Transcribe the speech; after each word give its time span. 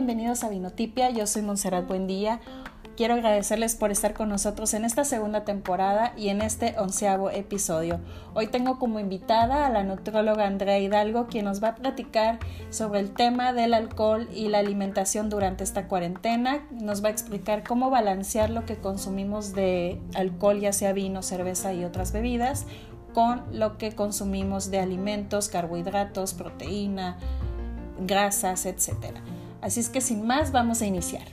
Bienvenidos 0.00 0.44
a 0.44 0.48
Vinotipia. 0.48 1.10
Yo 1.10 1.26
soy 1.26 1.42
Montserrat 1.42 1.86
Buendía. 1.86 2.40
Quiero 2.96 3.12
agradecerles 3.12 3.76
por 3.76 3.90
estar 3.90 4.14
con 4.14 4.30
nosotros 4.30 4.72
en 4.72 4.86
esta 4.86 5.04
segunda 5.04 5.44
temporada 5.44 6.14
y 6.16 6.30
en 6.30 6.40
este 6.40 6.74
onceavo 6.78 7.28
episodio. 7.28 8.00
Hoy 8.32 8.46
tengo 8.46 8.78
como 8.78 8.98
invitada 8.98 9.66
a 9.66 9.68
la 9.68 9.84
nutróloga 9.84 10.46
Andrea 10.46 10.78
Hidalgo, 10.78 11.26
quien 11.26 11.44
nos 11.44 11.62
va 11.62 11.68
a 11.68 11.74
platicar 11.74 12.38
sobre 12.70 13.00
el 13.00 13.10
tema 13.10 13.52
del 13.52 13.74
alcohol 13.74 14.26
y 14.34 14.48
la 14.48 14.60
alimentación 14.60 15.28
durante 15.28 15.64
esta 15.64 15.86
cuarentena. 15.86 16.66
Nos 16.70 17.04
va 17.04 17.08
a 17.08 17.12
explicar 17.12 17.62
cómo 17.62 17.90
balancear 17.90 18.48
lo 18.48 18.64
que 18.64 18.76
consumimos 18.76 19.52
de 19.52 20.00
alcohol, 20.14 20.60
ya 20.60 20.72
sea 20.72 20.94
vino, 20.94 21.22
cerveza 21.22 21.74
y 21.74 21.84
otras 21.84 22.12
bebidas, 22.12 22.64
con 23.12 23.42
lo 23.52 23.76
que 23.76 23.94
consumimos 23.94 24.70
de 24.70 24.80
alimentos, 24.80 25.50
carbohidratos, 25.50 26.32
proteína, 26.32 27.18
grasas, 27.98 28.64
etc. 28.64 29.20
Así 29.62 29.80
es 29.80 29.90
que 29.90 30.00
sin 30.00 30.26
más 30.26 30.52
vamos 30.52 30.80
a 30.80 30.86
iniciar. 30.86 31.26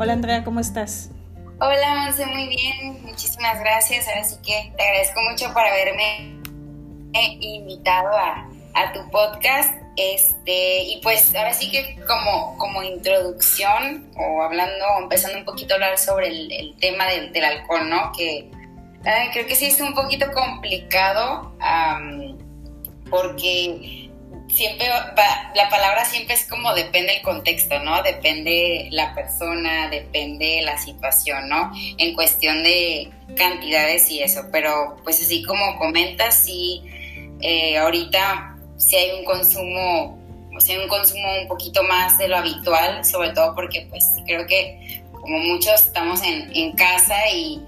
Hola 0.00 0.12
Andrea, 0.12 0.44
¿cómo 0.44 0.60
estás? 0.60 1.10
Hola, 1.60 2.04
Monse, 2.04 2.24
muy 2.26 2.48
bien, 2.48 3.02
muchísimas 3.02 3.58
gracias. 3.58 4.06
Ahora 4.08 4.24
sí 4.24 4.36
que 4.44 4.72
te 4.76 4.82
agradezco 4.82 5.20
mucho 5.28 5.52
por 5.52 5.62
haberme 5.62 6.38
invitado 7.40 8.10
a, 8.16 8.48
tu 8.94 9.10
podcast. 9.10 9.74
Este, 9.96 10.82
y 10.84 11.00
pues 11.02 11.34
ahora 11.34 11.52
sí 11.52 11.68
que 11.72 11.98
como, 12.06 12.56
como 12.56 12.84
introducción 12.84 14.08
o 14.16 14.42
hablando, 14.42 14.84
empezando 15.02 15.38
un 15.38 15.44
poquito 15.44 15.74
a 15.74 15.76
hablar 15.76 15.98
sobre 15.98 16.28
el, 16.28 16.76
tema 16.80 17.06
del, 17.06 17.32
del, 17.32 17.44
alcohol, 17.44 17.90
¿no? 17.90 18.12
Que 18.16 18.48
creo 19.32 19.46
que 19.46 19.54
sí 19.54 19.66
es 19.66 19.80
un 19.80 19.94
poquito 19.94 20.26
complicado 20.32 21.52
porque 23.10 24.08
siempre 24.48 24.86
la 25.54 25.68
palabra 25.70 26.04
siempre 26.04 26.34
es 26.34 26.44
como 26.44 26.74
depende 26.74 27.16
el 27.16 27.22
contexto, 27.22 27.78
¿no? 27.80 28.02
Depende 28.02 28.88
la 28.90 29.14
persona, 29.14 29.88
depende 29.88 30.62
la 30.62 30.78
situación, 30.78 31.48
¿no? 31.48 31.70
En 31.96 32.14
cuestión 32.14 32.62
de 32.62 33.10
cantidades 33.36 34.10
y 34.10 34.22
eso, 34.22 34.42
pero 34.52 34.96
pues 35.04 35.22
así 35.22 35.42
como 35.42 35.78
comentas, 35.78 36.34
sí, 36.44 36.82
eh, 37.40 37.78
ahorita 37.78 38.56
sí 38.76 38.96
hay 38.96 39.18
un 39.18 39.24
consumo, 39.24 40.18
o 40.54 40.60
sea, 40.60 40.80
un 40.80 40.88
consumo 40.88 41.28
un 41.40 41.48
poquito 41.48 41.82
más 41.84 42.18
de 42.18 42.28
lo 42.28 42.36
habitual, 42.36 43.04
sobre 43.04 43.30
todo 43.30 43.54
porque 43.54 43.86
pues 43.88 44.04
creo 44.26 44.46
que 44.46 45.02
como 45.12 45.38
muchos 45.38 45.86
estamos 45.86 46.20
en 46.22 46.72
casa 46.72 47.16
y 47.32 47.62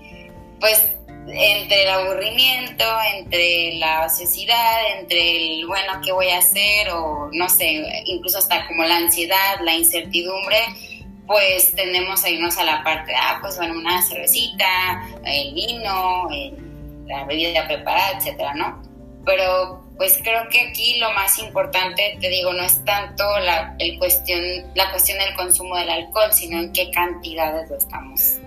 pues 0.61 0.91
entre 1.27 1.83
el 1.83 1.89
aburrimiento, 1.89 2.85
entre 3.17 3.75
la 3.75 4.07
ociosidad, 4.07 4.99
entre 4.99 5.37
el, 5.37 5.67
bueno, 5.67 6.01
¿qué 6.05 6.13
voy 6.13 6.29
a 6.29 6.39
hacer? 6.39 6.91
O 6.91 7.29
no 7.33 7.49
sé, 7.49 7.83
incluso 8.07 8.39
hasta 8.39 8.67
como 8.67 8.85
la 8.85 8.97
ansiedad, 8.97 9.61
la 9.63 9.75
incertidumbre, 9.75 10.59
pues 11.27 11.75
tendemos 11.75 12.25
a 12.25 12.31
irnos 12.31 12.59
a 12.59 12.65
la 12.65 12.83
parte, 12.83 13.13
ah, 13.15 13.39
pues 13.41 13.57
bueno, 13.57 13.75
una 13.75 14.03
cervecita, 14.03 14.67
el 15.25 15.55
vino, 15.55 16.29
la 17.07 17.25
bebida 17.25 17.67
preparada, 17.67 18.19
etcétera, 18.19 18.55
¿no? 18.55 18.83
Pero 19.25 19.85
pues 19.97 20.19
creo 20.23 20.49
que 20.49 20.61
aquí 20.61 20.97
lo 20.99 21.13
más 21.13 21.39
importante, 21.39 22.17
te 22.21 22.29
digo, 22.31 22.53
no 22.55 22.63
es 22.63 22.83
tanto 22.85 23.23
la, 23.41 23.77
el 23.79 23.99
cuestión, 23.99 24.41
la 24.75 24.91
cuestión 24.91 25.19
del 25.19 25.35
consumo 25.35 25.77
del 25.77 25.91
alcohol, 25.91 26.33
sino 26.33 26.59
en 26.59 26.73
qué 26.73 26.91
cantidades 26.91 27.69
lo 27.69 27.77
estamos 27.77 28.39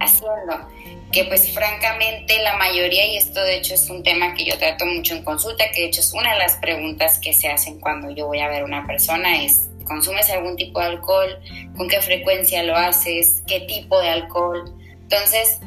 haciendo 0.00 0.68
que 1.14 1.24
pues 1.26 1.54
francamente 1.54 2.42
la 2.42 2.56
mayoría, 2.56 3.06
y 3.06 3.16
esto 3.16 3.40
de 3.40 3.56
hecho 3.56 3.74
es 3.74 3.88
un 3.88 4.02
tema 4.02 4.34
que 4.34 4.44
yo 4.44 4.58
trato 4.58 4.84
mucho 4.84 5.14
en 5.14 5.22
consulta, 5.22 5.64
que 5.72 5.82
de 5.82 5.86
hecho 5.86 6.00
es 6.00 6.12
una 6.12 6.32
de 6.32 6.40
las 6.40 6.56
preguntas 6.56 7.20
que 7.20 7.32
se 7.32 7.48
hacen 7.48 7.78
cuando 7.78 8.10
yo 8.10 8.26
voy 8.26 8.40
a 8.40 8.48
ver 8.48 8.62
a 8.62 8.64
una 8.64 8.84
persona, 8.84 9.40
es, 9.40 9.68
¿consumes 9.84 10.28
algún 10.30 10.56
tipo 10.56 10.80
de 10.80 10.86
alcohol? 10.86 11.38
¿Con 11.76 11.88
qué 11.88 12.00
frecuencia 12.02 12.64
lo 12.64 12.74
haces? 12.74 13.44
¿Qué 13.46 13.60
tipo 13.60 14.00
de 14.00 14.08
alcohol? 14.08 14.74
Entonces, 15.02 15.60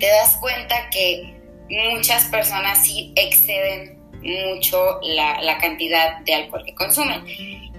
te 0.00 0.06
das 0.08 0.36
cuenta 0.40 0.90
que 0.90 1.32
muchas 1.70 2.24
personas 2.24 2.84
sí 2.84 3.12
exceden 3.14 4.00
mucho 4.20 4.98
la, 5.02 5.40
la 5.42 5.58
cantidad 5.58 6.18
de 6.22 6.34
alcohol 6.34 6.64
que 6.66 6.74
consumen. 6.74 7.24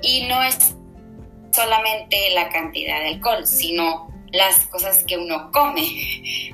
Y 0.02 0.25
no 0.30 0.41
es 0.41 0.74
solamente 1.52 2.30
la 2.30 2.47
cantidad 2.47 3.02
de 3.02 3.09
alcohol, 3.09 3.46
sino 3.46 4.12
las 4.34 4.66
cosas 4.66 5.04
que 5.04 5.16
uno 5.16 5.52
come 5.52 5.88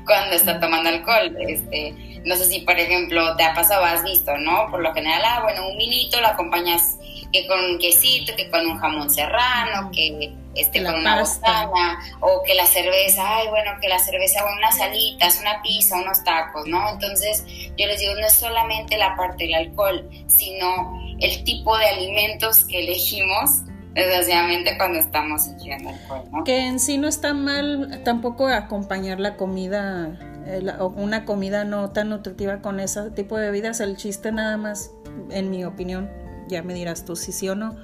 cuando 0.05 0.35
está 0.35 0.59
tomando 0.59 0.89
alcohol. 0.89 1.35
Este, 1.39 1.95
no 2.25 2.35
sé 2.35 2.45
si, 2.45 2.59
por 2.59 2.77
ejemplo, 2.77 3.35
te 3.37 3.43
ha 3.43 3.55
pasado, 3.55 3.83
has 3.85 4.03
visto, 4.03 4.37
¿no? 4.37 4.69
Por 4.69 4.81
lo 4.81 4.93
general, 4.93 5.21
ah, 5.25 5.39
bueno, 5.41 5.67
un 5.67 5.77
vinito 5.77 6.19
lo 6.21 6.27
acompañas 6.27 6.97
que 7.31 7.47
con 7.47 7.63
un 7.63 7.79
quesito, 7.79 8.35
que 8.35 8.49
con 8.49 8.65
un 8.65 8.77
jamón 8.79 9.09
serrano, 9.09 9.91
que 9.91 10.33
este, 10.55 10.83
con 10.83 10.95
una 10.95 11.21
botana, 11.21 11.99
o 12.19 12.43
que 12.43 12.53
la 12.55 12.65
cerveza, 12.65 13.23
ay, 13.37 13.47
bueno, 13.47 13.71
que 13.79 13.87
la 13.87 13.99
cerveza 13.99 14.43
con 14.43 14.57
unas 14.57 14.77
salitas, 14.77 15.39
una 15.39 15.61
pizza, 15.61 15.97
unos 15.97 16.23
tacos, 16.23 16.67
¿no? 16.67 16.89
Entonces, 16.89 17.45
yo 17.77 17.87
les 17.87 17.99
digo, 17.99 18.15
no 18.15 18.27
es 18.27 18.33
solamente 18.33 18.97
la 18.97 19.15
parte 19.15 19.45
del 19.45 19.53
alcohol, 19.53 20.09
sino 20.27 20.99
el 21.19 21.43
tipo 21.43 21.77
de 21.77 21.85
alimentos 21.85 22.65
que 22.65 22.79
elegimos 22.79 23.61
desgraciadamente 23.93 24.77
cuando 24.77 24.99
estamos 24.99 25.47
ingiriendo 25.47 25.89
alcohol, 25.89 26.29
¿no? 26.31 26.43
Que 26.43 26.67
en 26.67 26.79
sí 26.79 26.97
no 26.97 27.07
está 27.07 27.33
mal 27.33 28.01
tampoco 28.03 28.47
acompañar 28.47 29.19
la 29.19 29.35
comida 29.35 30.17
eh, 30.45 30.63
una 30.95 31.25
comida 31.25 31.63
no 31.63 31.91
tan 31.91 32.09
nutritiva 32.09 32.61
con 32.61 32.79
ese 32.79 33.11
tipo 33.11 33.37
de 33.37 33.47
bebidas. 33.47 33.79
El 33.79 33.97
chiste 33.97 34.31
nada 34.31 34.57
más, 34.57 34.91
en 35.29 35.51
mi 35.51 35.63
opinión, 35.63 36.09
ya 36.47 36.63
me 36.63 36.73
dirás 36.73 37.05
tú 37.05 37.15
si 37.15 37.31
sí 37.31 37.49
o 37.49 37.55
no, 37.55 37.75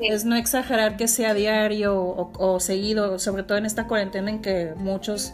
es 0.00 0.24
no 0.24 0.36
exagerar 0.36 0.96
que 0.96 1.08
sea 1.08 1.34
diario 1.34 1.96
o, 1.96 2.32
o, 2.38 2.60
seguido, 2.60 3.18
sobre 3.18 3.42
todo 3.42 3.58
en 3.58 3.66
esta 3.66 3.86
cuarentena 3.86 4.30
en 4.30 4.40
que 4.40 4.74
muchos 4.76 5.32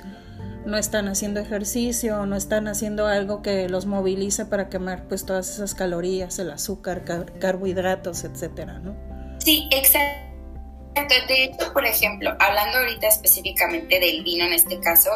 no 0.65 0.77
están 0.77 1.09
haciendo 1.09 1.41
ejercicio, 1.41 2.27
no 2.27 2.37
están 2.37 2.69
haciendo 2.69 3.07
algo 3.07 3.43
que 3.43 3.69
los 3.69 3.87
movilice 3.87 4.45
para 4.45 4.69
quemar 4.69 5.05
pues 5.09 5.25
todas 5.25 5.51
esas 5.51 5.75
calorías, 5.75 6.39
el 6.39 6.51
azúcar, 6.51 7.05
carbohidratos, 7.39 8.25
etcétera, 8.25 8.79
¿no? 8.79 8.95
Sí, 9.49 9.67
exacto. 9.71 10.29
De 11.27 11.45
hecho, 11.45 11.73
por 11.73 11.87
ejemplo, 11.87 12.37
hablando 12.39 12.77
ahorita 12.81 13.09
específicamente 13.09 13.99
del 13.99 14.23
vino 14.23 14.45
en 14.45 14.53
este 14.53 14.79
caso, 14.79 15.09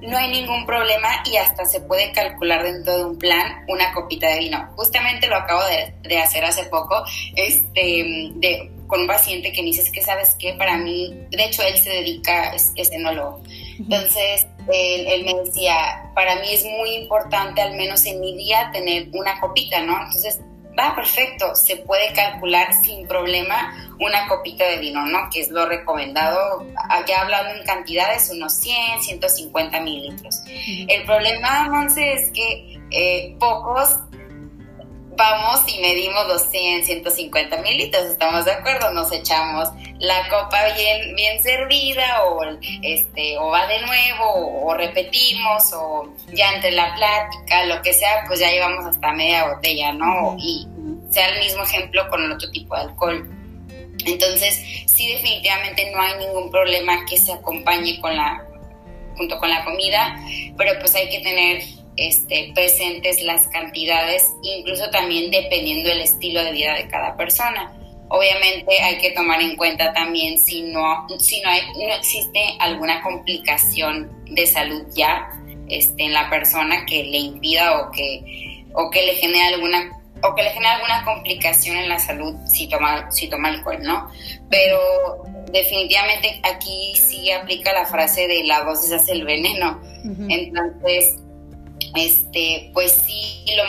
no 0.00 0.16
hay 0.16 0.30
ningún 0.30 0.64
problema 0.64 1.22
y 1.30 1.36
hasta 1.36 1.66
se 1.66 1.82
puede 1.82 2.10
calcular 2.12 2.62
dentro 2.62 2.96
de 2.96 3.04
un 3.04 3.18
plan 3.18 3.66
una 3.68 3.92
copita 3.92 4.26
de 4.28 4.38
vino. 4.38 4.70
Justamente 4.74 5.26
lo 5.28 5.36
acabo 5.36 5.60
de, 5.66 6.18
hacer 6.18 6.46
hace 6.46 6.64
poco 6.64 7.04
este, 7.36 8.30
de, 8.36 8.72
con 8.86 9.02
un 9.02 9.06
paciente 9.06 9.52
que 9.52 9.60
me 9.60 9.66
dice, 9.66 9.92
que 9.92 10.00
sabes 10.00 10.34
qué, 10.38 10.54
para 10.54 10.78
mí, 10.78 11.26
de 11.30 11.44
hecho 11.44 11.62
él 11.62 11.76
se 11.76 11.90
dedica, 11.90 12.54
es, 12.54 12.72
es 12.74 12.90
enólogo. 12.90 13.42
Entonces, 13.78 14.46
él, 14.72 15.06
él, 15.08 15.24
me 15.26 15.34
decía, 15.44 16.10
para 16.14 16.36
mí 16.36 16.48
es 16.52 16.64
muy 16.64 16.94
importante, 16.94 17.60
al 17.60 17.76
menos 17.76 18.06
en 18.06 18.18
mi 18.18 18.34
día, 18.34 18.70
tener 18.72 19.08
una 19.12 19.38
copita, 19.40 19.82
¿no? 19.82 19.92
Entonces, 20.04 20.40
va 20.78 20.94
perfecto, 20.94 21.54
se 21.54 21.76
puede 21.76 22.12
calcular 22.12 22.72
sin 22.72 23.06
problema 23.06 23.74
una 23.98 24.28
copita 24.28 24.64
de 24.64 24.78
vino, 24.78 25.04
¿no? 25.06 25.28
Que 25.30 25.40
es 25.40 25.50
lo 25.50 25.66
recomendado, 25.66 26.64
ya 27.06 27.22
hablando 27.22 27.54
en 27.54 27.64
cantidades, 27.64 28.30
unos 28.30 28.52
100, 28.54 29.02
150 29.02 29.80
mililitros. 29.80 30.40
El 30.86 31.04
problema, 31.04 31.68
Monse, 31.68 32.12
es 32.12 32.30
que 32.30 32.78
eh, 32.90 33.36
pocos 33.38 33.98
vamos 35.18 35.60
y 35.66 35.80
medimos 35.80 36.28
los 36.28 36.42
100, 36.48 36.84
150 36.84 37.56
mililitros, 37.58 38.04
¿estamos 38.04 38.44
de 38.44 38.52
acuerdo? 38.52 38.92
Nos 38.92 39.10
echamos 39.12 39.68
la 39.98 40.28
copa 40.28 40.58
bien, 40.76 41.16
bien 41.16 41.42
servida 41.42 42.22
o, 42.24 42.40
este, 42.82 43.36
o 43.36 43.48
va 43.48 43.66
de 43.66 43.80
nuevo 43.80 44.64
o, 44.64 44.74
repetimos 44.74 45.72
o 45.74 46.14
ya 46.32 46.52
entre 46.52 46.70
la 46.70 46.94
plática, 46.94 47.64
lo 47.64 47.82
que 47.82 47.92
sea, 47.92 48.24
pues 48.28 48.38
ya 48.38 48.48
llevamos 48.50 48.86
hasta 48.86 49.12
media 49.12 49.52
botella, 49.52 49.92
¿no? 49.92 50.36
Y 50.38 50.68
sea 51.10 51.28
el 51.30 51.40
mismo 51.40 51.64
ejemplo 51.64 52.08
con 52.08 52.22
el 52.22 52.32
otro 52.32 52.48
tipo 52.52 52.76
de 52.76 52.82
alcohol. 52.82 53.28
Entonces, 54.06 54.62
sí, 54.86 55.12
definitivamente 55.12 55.90
no 55.90 56.00
hay 56.00 56.16
ningún 56.18 56.48
problema 56.52 57.04
que 57.06 57.18
se 57.18 57.32
acompañe 57.32 58.00
con 58.00 58.16
la, 58.16 58.46
junto 59.16 59.36
con 59.40 59.50
la 59.50 59.64
comida, 59.64 60.16
pero 60.56 60.78
pues 60.78 60.94
hay 60.94 61.10
que 61.10 61.18
tener 61.20 61.60
este, 61.98 62.52
presentes 62.54 63.22
las 63.22 63.48
cantidades, 63.48 64.32
incluso 64.42 64.88
también 64.90 65.30
dependiendo 65.30 65.88
del 65.88 66.00
estilo 66.00 66.42
de 66.42 66.52
vida 66.52 66.74
de 66.74 66.86
cada 66.86 67.16
persona. 67.16 67.74
Obviamente 68.08 68.80
hay 68.80 68.98
que 68.98 69.10
tomar 69.10 69.42
en 69.42 69.56
cuenta 69.56 69.92
también 69.92 70.38
si 70.38 70.62
no, 70.62 71.06
si 71.18 71.40
no, 71.42 71.50
hay, 71.50 71.60
no 71.76 71.94
existe 71.94 72.40
alguna 72.60 73.02
complicación 73.02 74.10
de 74.26 74.46
salud 74.46 74.82
ya 74.94 75.28
este, 75.68 76.04
en 76.04 76.12
la 76.12 76.30
persona 76.30 76.86
que 76.86 77.02
le 77.04 77.18
impida 77.18 77.80
o 77.80 77.90
que, 77.90 78.64
o 78.72 78.90
que 78.90 79.02
le 79.04 79.14
genere 79.16 79.54
alguna 79.54 79.92
o 80.22 80.34
que 80.34 80.42
le 80.42 80.50
genera 80.50 80.76
alguna 80.76 81.04
complicación 81.04 81.76
en 81.76 81.88
la 81.88 81.98
salud 81.98 82.34
si 82.44 82.68
toma, 82.68 83.10
si 83.10 83.28
toma 83.28 83.48
alcohol, 83.48 83.78
¿no? 83.82 84.10
Pero 84.50 84.78
definitivamente 85.52 86.40
aquí 86.42 86.92
sí 86.96 87.30
aplica 87.30 87.72
la 87.72 87.86
frase 87.86 88.26
de 88.26 88.42
la 88.44 88.62
dosis 88.62 88.92
hace 88.92 89.12
el 89.12 89.24
veneno. 89.24 89.80
Entonces, 90.28 91.18
este, 91.94 92.70
pues 92.74 92.92
sí, 93.06 93.44
lo 93.56 93.64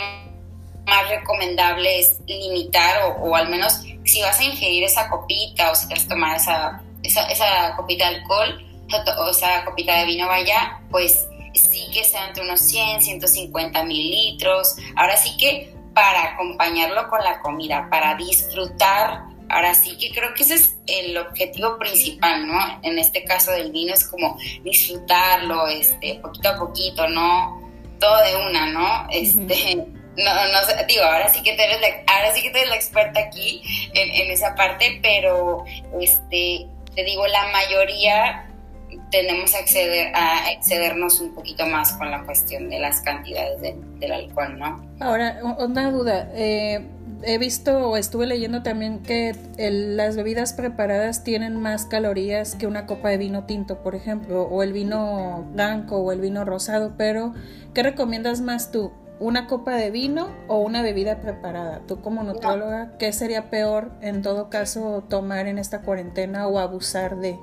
más 0.86 1.08
recomendable 1.08 2.00
es 2.00 2.20
limitar 2.26 3.16
o, 3.20 3.34
al 3.36 3.48
menos 3.48 3.82
si 4.04 4.22
vas 4.22 4.40
a 4.40 4.44
ingerir 4.44 4.84
esa 4.84 5.08
copita 5.08 5.70
o 5.70 5.74
si 5.74 5.86
vas 5.88 6.04
a 6.04 6.08
tomar 6.08 6.36
esa, 6.36 6.82
esa, 7.02 7.22
esa 7.28 7.76
copita 7.76 8.08
de 8.08 8.16
alcohol 8.16 8.66
o 9.18 9.30
esa 9.30 9.64
copita 9.64 9.98
de 9.98 10.06
vino 10.06 10.26
vaya, 10.26 10.80
pues 10.90 11.28
sí 11.54 11.88
que 11.92 12.04
sea 12.04 12.28
entre 12.28 12.42
unos 12.44 12.60
100, 12.60 13.02
150 13.02 13.82
mililitros. 13.84 14.76
Ahora 14.96 15.16
sí 15.16 15.36
que 15.36 15.74
para 15.94 16.34
acompañarlo 16.34 17.08
con 17.08 17.22
la 17.22 17.40
comida, 17.40 17.88
para 17.90 18.14
disfrutar. 18.14 19.24
Ahora 19.48 19.74
sí 19.74 19.96
que 19.98 20.12
creo 20.12 20.32
que 20.34 20.44
ese 20.44 20.54
es 20.54 20.76
el 20.86 21.16
objetivo 21.18 21.76
principal, 21.76 22.46
¿no? 22.46 22.58
En 22.82 22.98
este 22.98 23.24
caso 23.24 23.50
del 23.50 23.72
vino 23.72 23.92
es 23.92 24.06
como 24.06 24.38
disfrutarlo, 24.62 25.66
este, 25.66 26.20
poquito 26.22 26.50
a 26.50 26.58
poquito, 26.58 27.08
no 27.08 27.69
todo 28.00 28.22
de 28.22 28.48
una, 28.48 28.66
¿no? 28.66 29.06
Este, 29.10 29.76
no, 29.76 30.34
no 30.34 30.86
digo, 30.88 31.04
ahora 31.04 31.28
sí 31.28 31.42
que 31.42 31.54
tú 31.54 31.62
eres 31.62 31.80
la, 31.80 31.88
ahora 32.12 32.32
sí 32.34 32.42
que 32.42 32.50
tú 32.50 32.56
eres 32.56 32.70
la 32.70 32.76
experta 32.76 33.20
aquí 33.20 33.62
en, 33.94 34.22
en 34.22 34.30
esa 34.32 34.54
parte, 34.54 34.98
pero 35.02 35.64
este, 36.00 36.66
te 36.94 37.04
digo, 37.04 37.26
la 37.28 37.46
mayoría 37.52 38.46
tenemos 39.10 39.54
a, 39.54 39.58
acceder, 39.58 40.12
a 40.14 40.50
excedernos 40.52 41.20
un 41.20 41.34
poquito 41.34 41.66
más 41.66 41.92
con 41.94 42.10
la 42.10 42.22
cuestión 42.22 42.68
de 42.68 42.78
las 42.78 43.00
cantidades 43.00 43.60
del 43.60 44.12
alcohol, 44.12 44.58
¿no? 44.58 44.84
Ahora, 45.00 45.38
una 45.58 45.90
duda. 45.90 46.28
Eh, 46.34 46.80
he 47.22 47.38
visto 47.38 47.90
o 47.90 47.96
estuve 47.96 48.26
leyendo 48.26 48.62
también 48.62 49.02
que 49.02 49.34
las 49.58 50.16
bebidas 50.16 50.52
preparadas 50.52 51.24
tienen 51.24 51.56
más 51.56 51.86
calorías 51.86 52.54
que 52.54 52.66
una 52.66 52.86
copa 52.86 53.10
de 53.10 53.18
vino 53.18 53.44
tinto, 53.44 53.82
por 53.82 53.94
ejemplo, 53.94 54.42
o 54.42 54.62
el 54.62 54.72
vino 54.72 55.46
blanco 55.52 55.98
o 55.98 56.12
el 56.12 56.20
vino 56.20 56.44
rosado, 56.44 56.94
pero 56.96 57.34
¿qué 57.74 57.82
recomiendas 57.82 58.40
más 58.40 58.72
tú? 58.72 58.92
¿Una 59.18 59.46
copa 59.46 59.74
de 59.74 59.90
vino 59.90 60.34
o 60.48 60.60
una 60.60 60.80
bebida 60.82 61.20
preparada? 61.20 61.82
Tú 61.86 62.00
como 62.00 62.22
nutróloga, 62.22 62.96
¿qué 62.98 63.12
sería 63.12 63.50
peor 63.50 63.92
en 64.00 64.22
todo 64.22 64.48
caso 64.48 65.04
tomar 65.10 65.46
en 65.46 65.58
esta 65.58 65.82
cuarentena 65.82 66.46
o 66.46 66.58
abusar 66.58 67.16
de? 67.18 67.38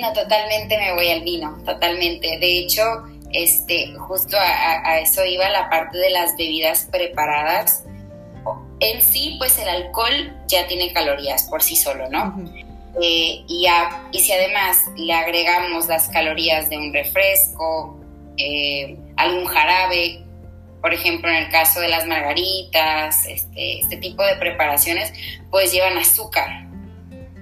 No, 0.00 0.12
totalmente 0.12 0.76
me 0.78 0.94
voy 0.94 1.08
al 1.10 1.22
vino, 1.22 1.56
totalmente. 1.64 2.38
De 2.38 2.58
hecho, 2.58 2.82
este, 3.32 3.94
justo 3.94 4.36
a, 4.38 4.98
eso 5.00 5.24
iba 5.24 5.48
la 5.50 5.68
parte 5.70 5.98
de 5.98 6.10
las 6.10 6.36
bebidas 6.36 6.88
preparadas. 6.90 7.84
En 8.82 9.00
sí, 9.00 9.36
pues 9.38 9.56
el 9.58 9.68
alcohol 9.68 10.36
ya 10.48 10.66
tiene 10.66 10.92
calorías 10.92 11.44
por 11.44 11.62
sí 11.62 11.76
solo, 11.76 12.08
¿no? 12.10 12.34
Eh, 13.00 13.44
y, 13.46 13.66
y 14.10 14.20
si 14.20 14.32
además 14.32 14.86
le 14.96 15.12
agregamos 15.12 15.86
las 15.86 16.08
calorías 16.08 16.68
de 16.68 16.78
un 16.78 16.92
refresco, 16.92 18.00
eh, 18.36 18.96
algún 19.16 19.44
jarabe, 19.46 20.24
por 20.80 20.92
ejemplo, 20.92 21.30
en 21.30 21.36
el 21.36 21.48
caso 21.50 21.78
de 21.78 21.88
las 21.88 22.08
margaritas, 22.08 23.24
este, 23.26 23.78
este 23.78 23.98
tipo 23.98 24.24
de 24.24 24.34
preparaciones, 24.34 25.12
pues 25.48 25.72
llevan 25.72 25.96
azúcar, 25.96 26.66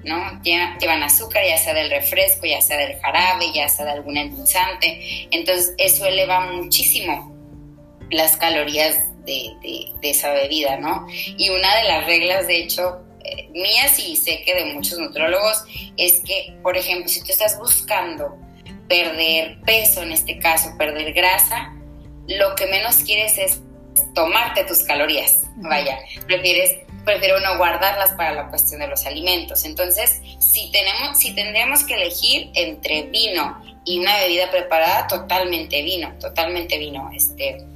¿no? 0.05 0.43
Llevan 0.43 1.03
azúcar, 1.03 1.43
ya 1.49 1.57
sea 1.57 1.73
del 1.73 1.89
refresco, 1.89 2.45
ya 2.45 2.61
sea 2.61 2.77
del 2.77 3.01
jarabe, 3.01 3.47
ya 3.55 3.67
sea 3.71 3.87
de 3.87 3.93
algún 3.93 4.19
endulzante. 4.19 5.27
Entonces, 5.31 5.73
eso 5.79 6.05
eleva 6.05 6.53
muchísimo 6.53 7.35
las 8.11 8.37
calorías 8.37 9.05
de, 9.25 9.93
esa 10.03 10.33
bebida, 10.33 10.77
¿no? 10.79 11.07
Y 11.09 11.49
una 11.51 11.77
de 11.77 11.85
las 11.85 12.07
reglas, 12.07 12.47
de 12.47 12.59
hecho, 12.59 13.01
eh, 13.25 13.49
mías 13.53 13.99
y 13.99 14.17
sé 14.17 14.43
que 14.45 14.55
de 14.55 14.73
muchos 14.75 14.99
nutrólogos, 14.99 15.65
es 15.97 16.21
que, 16.21 16.57
por 16.63 16.77
ejemplo, 16.77 17.09
si 17.09 17.21
tú 17.21 17.33
estás 17.33 17.59
buscando 17.59 18.37
perder 18.89 19.61
peso, 19.63 20.03
en 20.03 20.13
este 20.13 20.39
caso, 20.39 20.71
perder 20.79 21.13
grasa, 21.13 21.75
lo 22.27 22.55
que 22.55 22.67
menos 22.67 22.97
quieres 22.97 23.39
es 23.39 23.61
tomarte 24.15 24.65
tus 24.65 24.81
calorías. 24.81 25.45
Vaya, 25.57 25.99
prefieres 26.27 26.79
prefiero 27.05 27.41
no 27.41 27.57
guardarlas 27.57 28.13
para 28.15 28.33
la 28.33 28.49
cuestión 28.49 28.81
de 28.81 28.89
los 28.89 29.07
alimentos. 29.07 29.65
Entonces, 29.65 30.21
si 30.39 30.71
tenemos, 30.71 31.19
si 31.19 31.35
tendríamos 31.35 31.85
que 31.85 31.95
elegir 31.95 32.51
entre 32.55 33.05
vino 33.05 33.61
y 33.85 33.99
una 33.99 34.17
bebida 34.19 34.51
preparada, 34.51 35.07
totalmente 35.07 35.83
vino, 35.83 36.13
totalmente 36.19 36.79
vino, 36.79 37.11
este, 37.15 37.67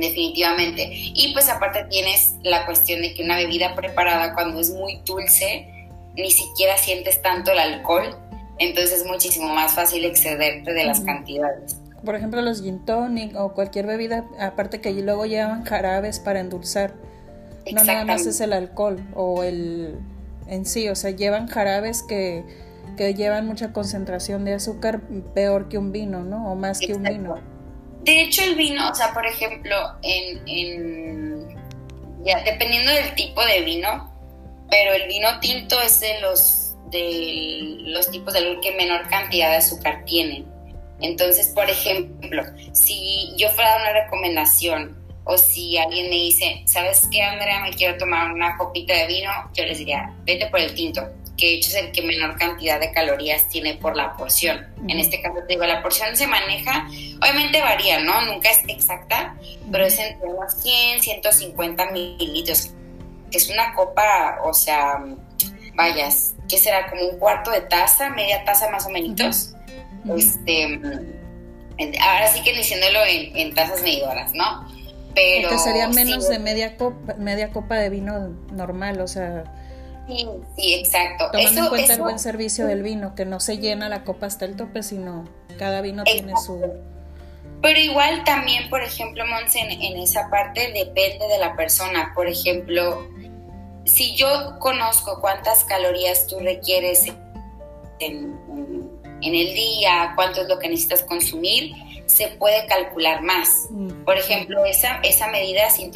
definitivamente. 0.00 0.88
Y 0.90 1.32
pues 1.32 1.48
aparte 1.48 1.84
tienes 1.90 2.34
la 2.42 2.66
cuestión 2.66 3.02
de 3.02 3.14
que 3.14 3.22
una 3.22 3.36
bebida 3.36 3.74
preparada 3.74 4.34
cuando 4.34 4.60
es 4.60 4.70
muy 4.70 5.00
dulce, 5.04 5.88
ni 6.14 6.30
siquiera 6.30 6.76
sientes 6.76 7.22
tanto 7.22 7.52
el 7.52 7.58
alcohol, 7.58 8.16
entonces 8.58 9.00
es 9.00 9.06
muchísimo 9.06 9.48
más 9.54 9.74
fácil 9.74 10.04
excederte 10.04 10.72
de 10.72 10.84
las 10.84 11.00
cantidades. 11.00 11.76
Por 12.04 12.14
ejemplo, 12.14 12.40
los 12.40 12.62
gin 12.62 12.84
tonic 12.84 13.36
o 13.36 13.52
cualquier 13.52 13.86
bebida, 13.86 14.24
aparte 14.38 14.80
que 14.80 14.92
luego 14.92 15.26
llevan 15.26 15.64
jarabes 15.64 16.18
para 16.18 16.40
endulzar 16.40 16.94
no 17.72 17.84
nada 17.84 18.04
más 18.04 18.26
es 18.26 18.40
el 18.40 18.52
alcohol 18.52 19.00
o 19.14 19.42
el 19.42 19.98
en 20.46 20.66
sí, 20.66 20.88
o 20.88 20.96
sea, 20.96 21.10
llevan 21.10 21.46
jarabes 21.46 22.02
que, 22.02 22.44
que 22.96 23.14
llevan 23.14 23.46
mucha 23.46 23.72
concentración 23.72 24.44
de 24.44 24.54
azúcar 24.54 25.00
peor 25.32 25.68
que 25.68 25.78
un 25.78 25.92
vino, 25.92 26.24
¿no? 26.24 26.50
O 26.50 26.56
más 26.56 26.80
que 26.80 26.94
un 26.94 27.04
vino. 27.04 27.36
De 28.02 28.22
hecho, 28.22 28.42
el 28.42 28.54
vino, 28.54 28.90
o 28.90 28.94
sea, 28.94 29.12
por 29.12 29.26
ejemplo, 29.26 29.76
en, 30.02 30.48
en 30.48 31.56
ya, 32.24 32.42
dependiendo 32.42 32.92
del 32.92 33.14
tipo 33.14 33.44
de 33.44 33.60
vino, 33.62 34.10
pero 34.70 34.92
el 34.92 35.08
vino 35.08 35.40
tinto 35.40 35.80
es 35.82 36.00
de 36.00 36.20
los 36.20 36.66
de 36.90 37.76
los 37.82 38.10
tipos 38.10 38.32
de 38.32 38.40
alcohol 38.40 38.60
que 38.60 38.72
menor 38.72 39.08
cantidad 39.08 39.50
de 39.50 39.56
azúcar 39.56 40.04
tienen. 40.04 40.46
Entonces, 41.00 41.48
por 41.48 41.68
ejemplo, 41.68 42.42
si 42.72 43.32
yo 43.36 43.48
fuera 43.50 43.70
a 43.70 43.78
dar 43.78 43.80
una 43.82 44.04
recomendación 44.04 44.98
o 45.24 45.38
si 45.38 45.78
alguien 45.78 46.10
me 46.10 46.16
dice, 46.16 46.62
¿sabes 46.66 47.08
qué, 47.10 47.22
Andrea? 47.22 47.60
Me 47.60 47.70
quiero 47.70 47.96
tomar 47.96 48.32
una 48.32 48.56
copita 48.56 48.94
de 48.94 49.06
vino, 49.06 49.30
yo 49.54 49.64
les 49.64 49.78
diría, 49.78 50.14
vete 50.24 50.46
por 50.46 50.60
el 50.60 50.74
tinto, 50.74 51.02
que 51.40 51.54
hecho 51.54 51.70
es 51.70 51.76
el 51.76 51.90
que 51.90 52.02
menor 52.02 52.36
cantidad 52.36 52.78
de 52.78 52.92
calorías 52.92 53.48
tiene 53.48 53.74
por 53.74 53.96
la 53.96 54.14
porción. 54.14 54.68
En 54.86 55.00
este 55.00 55.22
caso 55.22 55.38
te 55.40 55.54
digo, 55.54 55.64
la 55.64 55.82
porción 55.82 56.14
se 56.14 56.26
maneja, 56.26 56.86
obviamente 57.20 57.62
varía, 57.62 58.00
¿no? 58.00 58.20
Nunca 58.26 58.50
es 58.50 58.60
exacta, 58.68 59.34
pero 59.72 59.86
es 59.86 59.98
entre 59.98 60.28
unos 60.28 60.52
100, 60.54 61.00
150 61.00 61.90
mililitros, 61.92 62.70
que 63.30 63.38
es 63.38 63.48
una 63.48 63.74
copa, 63.74 64.40
o 64.44 64.52
sea, 64.52 65.02
vayas, 65.74 66.34
que 66.46 66.58
será 66.58 66.90
como 66.90 67.08
un 67.08 67.18
cuarto 67.18 67.50
de 67.50 67.62
taza, 67.62 68.10
media 68.10 68.44
taza 68.44 68.68
más 68.68 68.86
o 68.86 68.90
menos. 68.90 69.54
Este, 70.14 70.78
ahora 72.00 72.28
sí 72.28 72.42
que 72.42 72.52
diciéndolo 72.52 73.02
en, 73.06 73.34
en 73.36 73.54
tazas 73.54 73.82
medidoras, 73.82 74.34
¿no? 74.34 74.68
Pero, 75.14 75.58
sería 75.58 75.88
menos 75.88 76.28
de 76.28 76.38
media 76.38 76.76
copa, 76.76 77.14
media 77.14 77.50
copa 77.50 77.76
de 77.76 77.88
vino 77.88 78.28
normal, 78.52 79.00
o 79.00 79.08
sea. 79.08 79.44
Sí, 80.10 80.26
sí, 80.56 80.74
exacto. 80.74 81.30
Tomando 81.30 81.62
en 81.62 81.68
cuenta 81.68 81.94
el 81.94 82.00
buen 82.02 82.18
servicio 82.18 82.66
del 82.66 82.82
vino, 82.82 83.14
que 83.14 83.24
no 83.24 83.40
se 83.40 83.58
llena 83.58 83.88
la 83.88 84.04
copa 84.04 84.26
hasta 84.26 84.44
el 84.44 84.56
tope, 84.56 84.82
sino 84.82 85.28
cada 85.58 85.80
vino 85.80 86.04
tiene 86.04 86.34
su. 86.36 86.60
Pero 87.62 87.78
igual 87.78 88.24
también, 88.24 88.70
por 88.70 88.82
ejemplo, 88.82 89.24
Monse, 89.26 89.60
en, 89.60 89.98
esa 89.98 90.30
parte 90.30 90.72
depende 90.72 91.28
de 91.28 91.38
la 91.38 91.54
persona. 91.56 92.12
Por 92.14 92.26
ejemplo, 92.26 93.06
si 93.84 94.16
yo 94.16 94.58
conozco 94.58 95.20
cuántas 95.20 95.64
calorías 95.64 96.26
tú 96.26 96.38
requieres 96.40 97.04
en, 97.06 97.16
en 98.00 98.79
el 99.22 99.54
día, 99.54 100.12
cuánto 100.14 100.42
es 100.42 100.48
lo 100.48 100.58
que 100.58 100.68
necesitas 100.68 101.02
consumir, 101.02 101.74
se 102.06 102.28
puede 102.28 102.66
calcular 102.66 103.22
más. 103.22 103.66
Mm. 103.70 104.04
Por 104.04 104.18
ejemplo, 104.18 104.64
esa, 104.64 105.00
esa 105.02 105.28
medida, 105.28 105.70
100, 105.70 105.92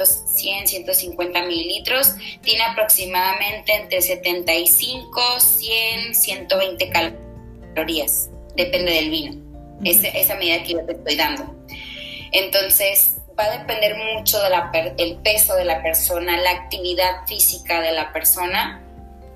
150 0.67 1.43
mililitros, 1.43 2.15
tiene 2.43 2.63
aproximadamente 2.63 3.75
entre 3.75 4.01
75, 4.01 5.41
100, 5.41 6.15
120 6.15 6.91
calorías, 6.91 8.31
depende 8.55 8.93
del 8.93 9.11
vino, 9.11 9.37
esa 9.85 10.37
medida 10.37 10.63
que 10.63 10.73
yo 10.75 10.87
te 10.87 10.93
estoy 10.93 11.17
dando. 11.17 11.55
Entonces, 12.33 13.17
va 13.39 13.45
a 13.45 13.59
depender 13.59 13.97
mucho 13.97 14.39
del 14.43 15.17
peso 15.19 15.55
de 15.57 15.65
la 15.65 15.83
persona, 15.83 16.41
la 16.41 16.51
actividad 16.51 17.27
física 17.27 17.81
de 17.81 17.93
la 17.93 18.13
persona 18.13 18.84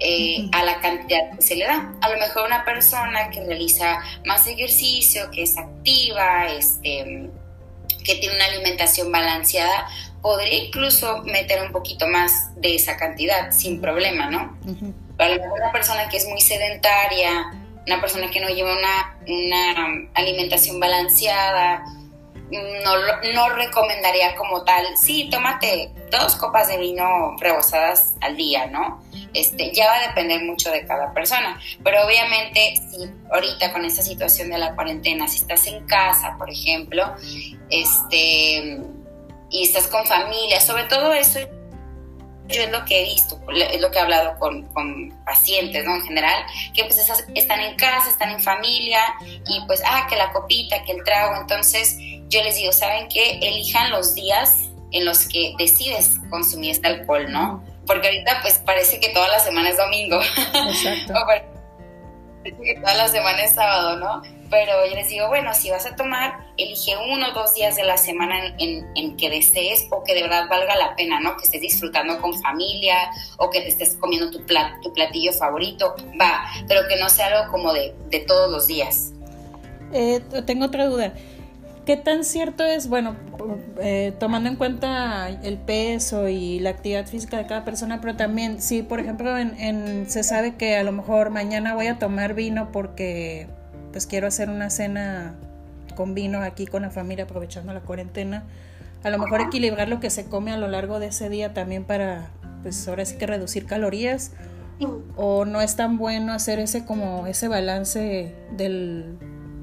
eh, 0.01 0.49
a 0.53 0.65
la 0.65 0.81
cantidad 0.81 1.37
que 1.37 1.43
se 1.43 1.57
le 1.57 1.67
da. 1.67 1.95
A 2.01 2.09
lo 2.09 2.19
mejor 2.19 2.47
una 2.47 2.65
persona 2.65 3.31
que 3.31 3.45
realiza 3.45 4.01
más 4.27 4.47
ejercicio, 4.47 5.31
que 5.31 5.43
es 5.43 5.57
activa, 5.59 6.49
este, 6.49 7.31
que 8.05 8.15
tiene 8.17 8.37
una 8.37 8.47
alimentación 8.47 9.11
balanceada, 9.11 9.89
podría 10.23 10.65
incluso 10.65 11.23
meter 11.25 11.63
un 11.63 11.73
poquito 11.73 12.07
más 12.09 12.51
de 12.57 12.75
esa 12.75 12.97
cantidad 12.97 13.51
sin 13.51 13.81
problema, 13.81 14.31
¿no? 14.31 14.57
a 15.19 15.29
lo 15.29 15.35
mejor 15.35 15.61
una 15.61 15.73
persona 15.73 16.09
que 16.09 16.17
es 16.17 16.29
muy 16.29 16.41
sedentaria, 16.41 17.53
una 17.87 18.01
persona 18.01 18.31
que 18.31 18.41
no 18.41 18.49
lleva 18.49 18.73
una, 18.73 19.19
una 19.27 20.11
alimentación 20.15 20.79
balanceada, 20.79 21.85
no, 22.51 22.97
no 23.35 23.49
recomendaría 23.51 24.35
como 24.37 24.65
tal, 24.65 24.85
sí, 24.97 25.29
tómate 25.31 25.93
dos 26.11 26.37
copas 26.37 26.69
de 26.69 26.79
vino 26.79 27.37
rebosadas 27.39 28.15
al 28.21 28.37
día, 28.37 28.67
¿no? 28.67 29.03
Este, 29.35 29.73
ya 29.73 29.87
va 29.87 29.97
a 29.97 30.09
depender 30.09 30.43
mucho 30.45 30.71
de 30.71 30.87
cada 30.87 31.13
persona, 31.13 31.61
pero 31.85 32.07
obviamente 32.07 32.75
si 32.77 33.11
ahorita 33.31 33.73
con 33.73 33.85
esta 33.85 34.03
situación 34.03 34.51
de 34.51 34.59
la 34.59 34.75
cuarentena, 34.75 35.29
si 35.29 35.39
estás 35.39 35.67
en 35.67 35.87
casa, 35.87 36.37
por 36.39 36.51
ejemplo, 36.51 37.15
este, 37.69 38.81
y 39.51 39.63
estás 39.63 39.87
con 39.89 40.07
familia, 40.07 40.61
sobre 40.61 40.85
todo 40.85 41.13
eso 41.13 41.41
yo 42.49 42.63
es 42.63 42.71
lo 42.71 42.85
que 42.85 43.01
he 43.01 43.05
visto, 43.05 43.39
es 43.55 43.81
lo 43.81 43.91
que 43.91 43.99
he 43.99 44.01
hablado 44.01 44.39
con, 44.39 44.63
con 44.73 45.11
pacientes, 45.25 45.85
¿no? 45.85 45.95
En 45.95 46.03
general, 46.03 46.45
que 46.75 46.85
pues 46.85 46.99
están 47.35 47.61
en 47.61 47.77
casa, 47.77 48.09
están 48.09 48.31
en 48.31 48.41
familia 48.41 49.01
y 49.47 49.61
pues, 49.67 49.83
ah, 49.87 50.07
que 50.09 50.17
la 50.17 50.33
copita, 50.33 50.83
que 50.85 50.93
el 50.93 51.05
trago. 51.05 51.37
Entonces, 51.41 51.97
yo 52.29 52.43
les 52.43 52.57
digo, 52.57 52.73
¿saben 52.73 53.09
qué? 53.09 53.39
Elijan 53.43 53.91
los 53.91 54.15
días 54.15 54.55
en 54.93 55.05
los 55.05 55.27
que 55.27 55.55
decides 55.59 56.19
consumir 56.31 56.71
este 56.71 56.89
alcohol, 56.89 57.31
¿no? 57.31 57.63
Porque 57.87 58.09
ahorita 58.09 58.41
pues 58.43 58.59
parece 58.59 59.01
que 59.01 59.11
toda 59.11 59.29
la 59.29 59.39
semana 59.39 59.71
es 59.71 59.77
domingo. 59.77 60.21
Exacto. 60.69 61.13
o 61.13 61.27
parece 61.27 61.47
que 62.63 62.81
toda 62.81 62.95
la 62.95 63.09
semana 63.09 63.45
es 63.45 63.55
sábado, 63.55 63.97
¿no? 63.97 64.38
Pero 64.51 64.87
yo 64.87 64.95
les 64.95 65.09
digo, 65.09 65.29
bueno, 65.29 65.53
si 65.55 65.71
vas 65.71 65.87
a 65.87 65.95
tomar, 65.95 66.47
elige 66.57 66.93
uno 66.97 67.29
o 67.29 67.33
dos 67.33 67.55
días 67.55 67.77
de 67.77 67.85
la 67.85 67.97
semana 67.97 68.55
en, 68.59 69.17
que 69.17 69.31
desees 69.31 69.87
o 69.91 70.05
que 70.05 70.15
de 70.15 70.23
verdad 70.23 70.49
valga 70.49 70.77
la 70.77 70.97
pena, 70.97 71.21
¿no? 71.21 71.37
Que 71.37 71.45
estés 71.45 71.61
disfrutando 71.61 72.21
con 72.21 72.33
familia 72.41 72.97
o 73.37 73.51
que 73.51 73.61
te 73.61 73.69
estés 73.69 73.97
comiendo 73.97 74.31
tu, 74.31 74.45
platillo 74.45 75.33
favorito, 75.33 75.95
va, 76.21 76.45
pero 76.67 76.89
que 76.89 76.97
no 76.97 77.09
sea 77.09 77.27
algo 77.27 77.53
como 77.53 77.73
de, 77.73 77.95
de 78.11 78.21
todos 78.21 78.51
los 78.51 78.67
días. 78.67 79.13
Eh, 79.93 80.21
tengo 80.47 80.67
otra 80.67 80.87
duda. 80.87 81.13
¿Qué 81.89 81.97
tan 81.97 82.23
cierto 82.23 82.67
es, 82.67 82.87
bueno, 82.87 83.17
eh, 83.81 84.13
tomando 84.19 84.51
en 84.51 84.57
cuenta 84.57 85.31
el 85.43 85.57
peso 85.57 86.29
y 86.29 86.61
la 86.61 86.69
actividad 86.69 87.07
física 87.07 87.39
de 87.39 87.47
cada 87.47 87.65
persona, 87.65 87.99
pero 88.03 88.15
también 88.15 88.61
si, 88.61 88.83
por 88.83 89.01
ejemplo, 89.01 89.39
en, 89.39 90.05
se 90.11 90.23
sabe 90.23 90.57
que 90.57 90.77
a 90.77 90.83
lo 90.83 90.93
mejor 90.93 91.31
mañana 91.31 91.75
voy 91.75 91.87
a 91.87 91.99
tomar 91.99 92.35
vino 92.35 92.71
porque 92.73 93.47
pues 93.99 94.07
quiero 94.07 94.29
hacer 94.29 94.49
una 94.49 94.71
cena 94.71 95.35
con 95.97 96.15
vino 96.15 96.41
aquí 96.41 96.67
con 96.69 96.83
la 96.83 96.91
familia 96.91 97.25
aprovechando 97.25 97.73
la 97.73 97.81
cuarentena, 97.81 98.45
a 99.03 99.11
lo 99.11 99.19
mejor 99.19 99.41
equilibrar 99.41 99.89
lo 99.89 99.99
que 99.99 100.09
se 100.09 100.27
come 100.27 100.53
a 100.53 100.57
lo 100.57 100.69
largo 100.69 101.01
de 101.01 101.09
ese 101.09 101.29
día 101.29 101.53
también 101.53 101.83
para, 101.83 102.31
pues 102.63 102.87
ahora 102.87 103.05
sí 103.05 103.17
que 103.17 103.27
reducir 103.27 103.67
calorías. 103.67 104.31
O 105.17 105.45
no 105.45 105.61
es 105.61 105.75
tan 105.75 105.99
bueno 105.99 106.33
hacer 106.33 106.61
ese 106.61 106.85
como 106.85 107.27
ese 107.27 107.49
balance 107.49 108.33
del 108.57 109.19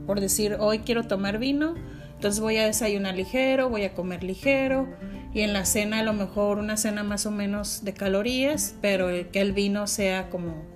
por 0.06 0.20
decir 0.20 0.58
hoy 0.60 0.80
quiero 0.80 1.06
tomar 1.08 1.38
vino 1.38 1.76
entonces 2.16 2.42
voy 2.42 2.58
a 2.58 2.66
desayunar 2.66 3.16
ligero, 3.16 3.70
voy 3.70 3.84
a 3.84 3.94
comer 3.94 4.24
ligero 4.24 4.88
y 5.34 5.42
en 5.42 5.54
la 5.54 5.64
cena 5.64 6.00
a 6.00 6.04
lo 6.04 6.14
mejor 6.14 6.58
una 6.58 6.76
cena 6.76 7.04
más 7.04 7.26
o 7.26 7.32
menos 7.32 7.84
de 7.84 7.94
calorías, 7.94 8.76
pero 8.82 9.08
que 9.32 9.42
el 9.42 9.54
vino 9.54 9.86
sea 9.88 10.30
como... 10.30 10.75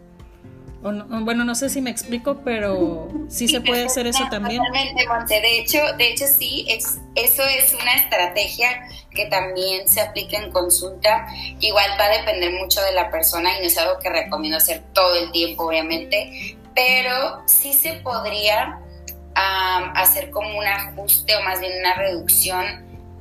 bueno, 0.82 1.44
no 1.44 1.56
sé 1.56 1.70
si 1.70 1.82
me 1.82 1.90
explico, 1.90 2.42
pero 2.44 3.10
sí, 3.28 3.48
se 3.48 3.60
puede 3.60 3.86
hacer 3.86 4.08
eso 4.08 4.24
también. 4.32 4.62
Totalmente, 4.64 5.42
De 5.42 5.60
hecho, 5.60 5.80
de 5.98 6.12
hecho 6.12 6.26
sí, 6.28 6.66
es, 6.70 7.00
eso 7.16 7.44
es 7.44 7.74
una 7.74 7.96
estrategia 7.96 8.88
que 9.12 9.26
también 9.26 9.88
se 9.88 10.00
aplica 10.00 10.38
en 10.38 10.52
consulta. 10.52 11.28
Igual 11.60 11.92
va 12.00 12.06
a 12.06 12.18
depender 12.18 12.54
mucho 12.54 12.82
de 12.82 12.94
la 12.94 13.12
persona 13.12 13.58
y 13.58 13.62
no 13.62 13.68
es 13.68 13.78
algo 13.78 14.00
que 14.00 14.10
recomiendo 14.10 14.58
hacer 14.58 14.84
todo 14.94 15.16
el 15.16 15.32
tiempo, 15.32 15.68
obviamente, 15.68 16.58
pero 16.74 17.42
sí 17.46 17.74
se 17.74 17.94
podría 17.96 18.80
hacer 19.96 20.32
como 20.32 20.58
un 20.58 20.66
ajuste 20.66 21.36
o 21.36 21.42
más 21.44 21.60
bien 21.62 21.74
una 21.80 21.94
reducción 21.96 22.66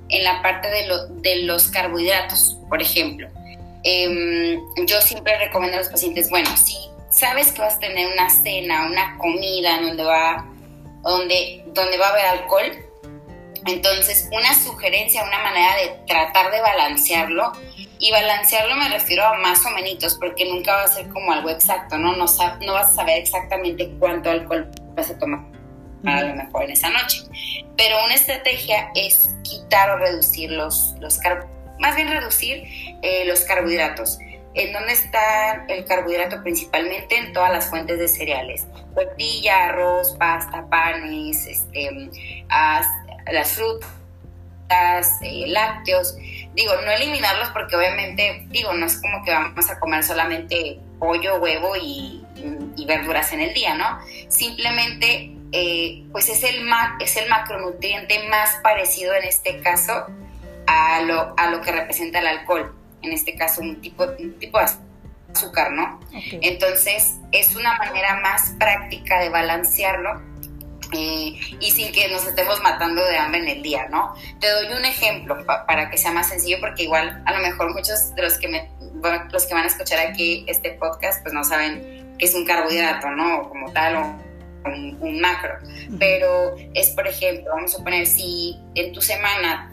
en 0.09 0.25
la 0.25 0.43
parte 0.43 0.69
de, 0.69 0.89
de 1.21 1.43
los 1.43 1.69
carbohidratos, 1.69 2.57
por 2.69 2.81
ejemplo. 2.81 3.29
Em, 3.85 4.61
yo 4.87 5.01
siempre 5.01 5.39
recomiendo 5.39 5.77
a 5.77 5.81
los 5.81 5.89
pacientes, 5.89 6.31
bueno, 6.31 6.49
si 6.57 6.77
sabes 7.19 7.53
que 7.53 7.61
vas 7.61 7.77
a 7.77 7.81
tener 7.81 8.13
una 8.13 8.31
cena, 8.31 8.87
una 8.87 9.19
comida 9.19 9.81
donde 9.81 10.05
va, 10.05 10.47
donde, 11.03 11.65
donde 11.67 11.99
va 11.99 12.09
a 12.09 12.11
haber 12.11 12.25
alcohol, 12.27 12.65
entonces 13.67 14.29
una 14.33 14.55
sugerencia, 14.55 15.25
una 15.25 15.43
manera 15.43 15.75
de 15.77 15.89
tratar 16.07 16.51
de 16.53 16.61
balancearlo, 16.61 17.53
y 18.01 18.13
balancearlo 18.13 18.77
me 18.77 18.89
refiero 18.91 19.25
a 19.25 19.37
más 19.39 19.67
o 19.67 19.71
menos, 19.71 20.15
porque 20.21 20.45
nunca 20.45 20.77
va 20.77 20.85
a 20.85 20.89
ser 20.89 21.09
como 21.09 21.33
algo 21.33 21.51
exacto, 21.51 21.99
¿no? 21.99 22.15
No, 22.15 22.27
no 22.61 22.73
vas 22.73 22.93
a 22.93 22.95
saber 22.95 23.19
exactamente 23.19 23.91
cuánto 23.99 24.31
alcohol 24.31 24.71
vas 24.95 25.11
a 25.11 25.19
tomar 25.19 25.41
a 26.05 26.23
lo 26.23 26.35
mejor 26.37 26.65
en 26.65 26.71
esa 26.71 26.91
noche. 26.91 27.23
Pero 27.77 28.05
una 28.05 28.15
estrategia 28.15 28.91
es 28.95 29.31
quitar 29.43 29.91
o 29.91 29.99
reducir 29.99 30.53
los, 30.53 30.95
los 31.01 31.19
más 31.81 31.97
bien 31.97 32.09
reducir 32.09 32.65
eh, 33.03 33.25
los 33.27 33.41
carbohidratos. 33.41 34.19
¿En 34.55 34.73
dónde 34.73 34.93
está 34.93 35.67
el 35.69 35.85
carbohidrato? 35.85 36.43
Principalmente 36.43 37.17
en 37.17 37.33
todas 37.33 37.53
las 37.53 37.69
fuentes 37.69 37.99
de 37.99 38.09
cereales. 38.09 38.67
Tortilla, 38.95 39.67
arroz, 39.67 40.17
pasta, 40.19 40.67
panes, 40.69 41.47
este, 41.47 42.11
las 43.31 43.53
frutas, 43.53 43.89
eh, 45.23 45.45
lácteos. 45.47 46.17
Digo, 46.55 46.73
no 46.85 46.91
eliminarlos 46.91 47.51
porque 47.51 47.77
obviamente, 47.77 48.47
digo, 48.49 48.73
no 48.73 48.87
es 48.87 49.01
como 49.01 49.25
que 49.25 49.31
vamos 49.31 49.71
a 49.71 49.79
comer 49.79 50.03
solamente 50.03 50.81
pollo, 50.99 51.37
huevo 51.37 51.75
y, 51.77 52.25
verduras 52.87 53.35
en 53.35 53.41
el 53.41 53.53
día, 53.53 53.75
¿no? 53.75 53.99
Simplemente 54.29 55.31
eh, 55.53 56.05
pues 56.11 56.31
es 56.31 56.43
el, 56.43 56.67
es 57.01 57.17
el 57.19 57.29
macronutriente 57.29 58.27
más 58.31 58.57
parecido 58.63 59.13
en 59.15 59.25
este 59.25 59.61
caso 59.61 60.07
a 60.67 61.03
lo, 61.03 61.35
a 61.37 61.51
lo 61.51 61.61
que 61.61 61.71
representa 61.73 62.21
el 62.21 62.27
alcohol, 62.29 62.75
en 63.03 63.13
este 63.13 63.37
caso 63.37 63.61
un 63.61 63.81
tipo, 63.81 64.05
un 64.19 64.39
tipo 64.39 64.59
de 64.59 64.67
azúcar, 65.33 65.73
¿no? 65.73 66.01
Entonces 66.13 67.17
es 67.33 67.55
una 67.55 67.77
manera 67.79 68.21
más 68.21 68.55
práctica 68.59 69.21
de 69.21 69.29
balancearlo 69.29 70.23
eh, 70.93 71.39
y 71.61 71.71
sin 71.71 71.93
que 71.93 72.09
nos 72.09 72.27
estemos 72.27 72.63
matando 72.63 73.05
de 73.05 73.19
hambre 73.19 73.41
en 73.41 73.49
el 73.49 73.63
día, 73.63 73.89
¿no? 73.91 74.15
Te 74.41 74.51
doy 74.51 74.67
un 74.73 74.85
ejemplo 74.85 75.45
para 75.45 75.91
que 75.91 75.99
sea 75.99 76.13
más 76.13 76.29
sencillo, 76.29 76.59
porque 76.61 76.85
igual 76.85 77.23
a 77.27 77.33
lo 77.33 77.41
mejor 77.41 77.75
muchos 77.75 78.15
de 78.15 78.23
los 78.23 78.39
que, 78.39 78.49
me, 78.49 78.71
los 79.31 79.47
que 79.47 79.55
van 79.55 79.65
a 79.65 79.67
escuchar 79.67 79.99
aquí 79.99 80.45
este 80.49 80.73
podcast 80.73 81.23
pues 81.23 81.35
no 81.35 81.45
saben 81.45 82.17
qué 82.19 82.25
es 82.25 82.35
un 82.35 82.47
carbohidrato, 82.47 83.11
¿no? 83.11 83.49
Como 83.51 83.71
tal, 83.73 83.97
o 83.97 84.29
un, 84.65 85.21
macro, 85.21 85.59
pero 85.99 86.57
es, 86.75 86.91
por 86.91 87.07
ejemplo, 87.07 87.51
vamos 87.55 87.75
a 87.79 87.83
poner 87.83 88.07
si 88.07 88.59
en 88.75 88.93
tu 88.93 89.01
semana 89.01 89.73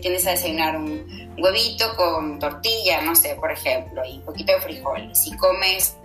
tienes 0.00 0.26
a 0.26 0.30
desayunar 0.30 0.76
un 0.76 1.34
huevito 1.38 1.94
con 1.96 2.38
tortilla, 2.38 3.02
no 3.02 3.14
sé, 3.14 3.34
por 3.36 3.52
ejemplo, 3.52 4.02
y 4.04 4.18
un 4.18 4.24
poquito 4.24 4.52
de 4.52 4.60
frijoles, 4.60 5.18
si 5.18 5.36
comes 5.36 5.96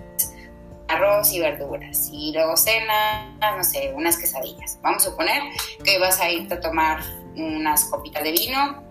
arroz 0.88 1.32
y 1.32 1.40
verduras, 1.40 2.10
y 2.12 2.34
luego 2.34 2.58
cenas, 2.58 3.26
no 3.40 3.64
sé, 3.64 3.94
unas 3.96 4.18
quesadillas. 4.18 4.78
Vamos 4.82 5.06
a 5.06 5.12
suponer 5.12 5.42
que 5.84 6.00
vas 6.00 6.20
a 6.20 6.30
irte 6.30 6.56
a 6.56 6.60
tomar 6.60 7.02
unas 7.36 7.86
copitas 7.86 8.24
de 8.24 8.32
vino 8.32 8.84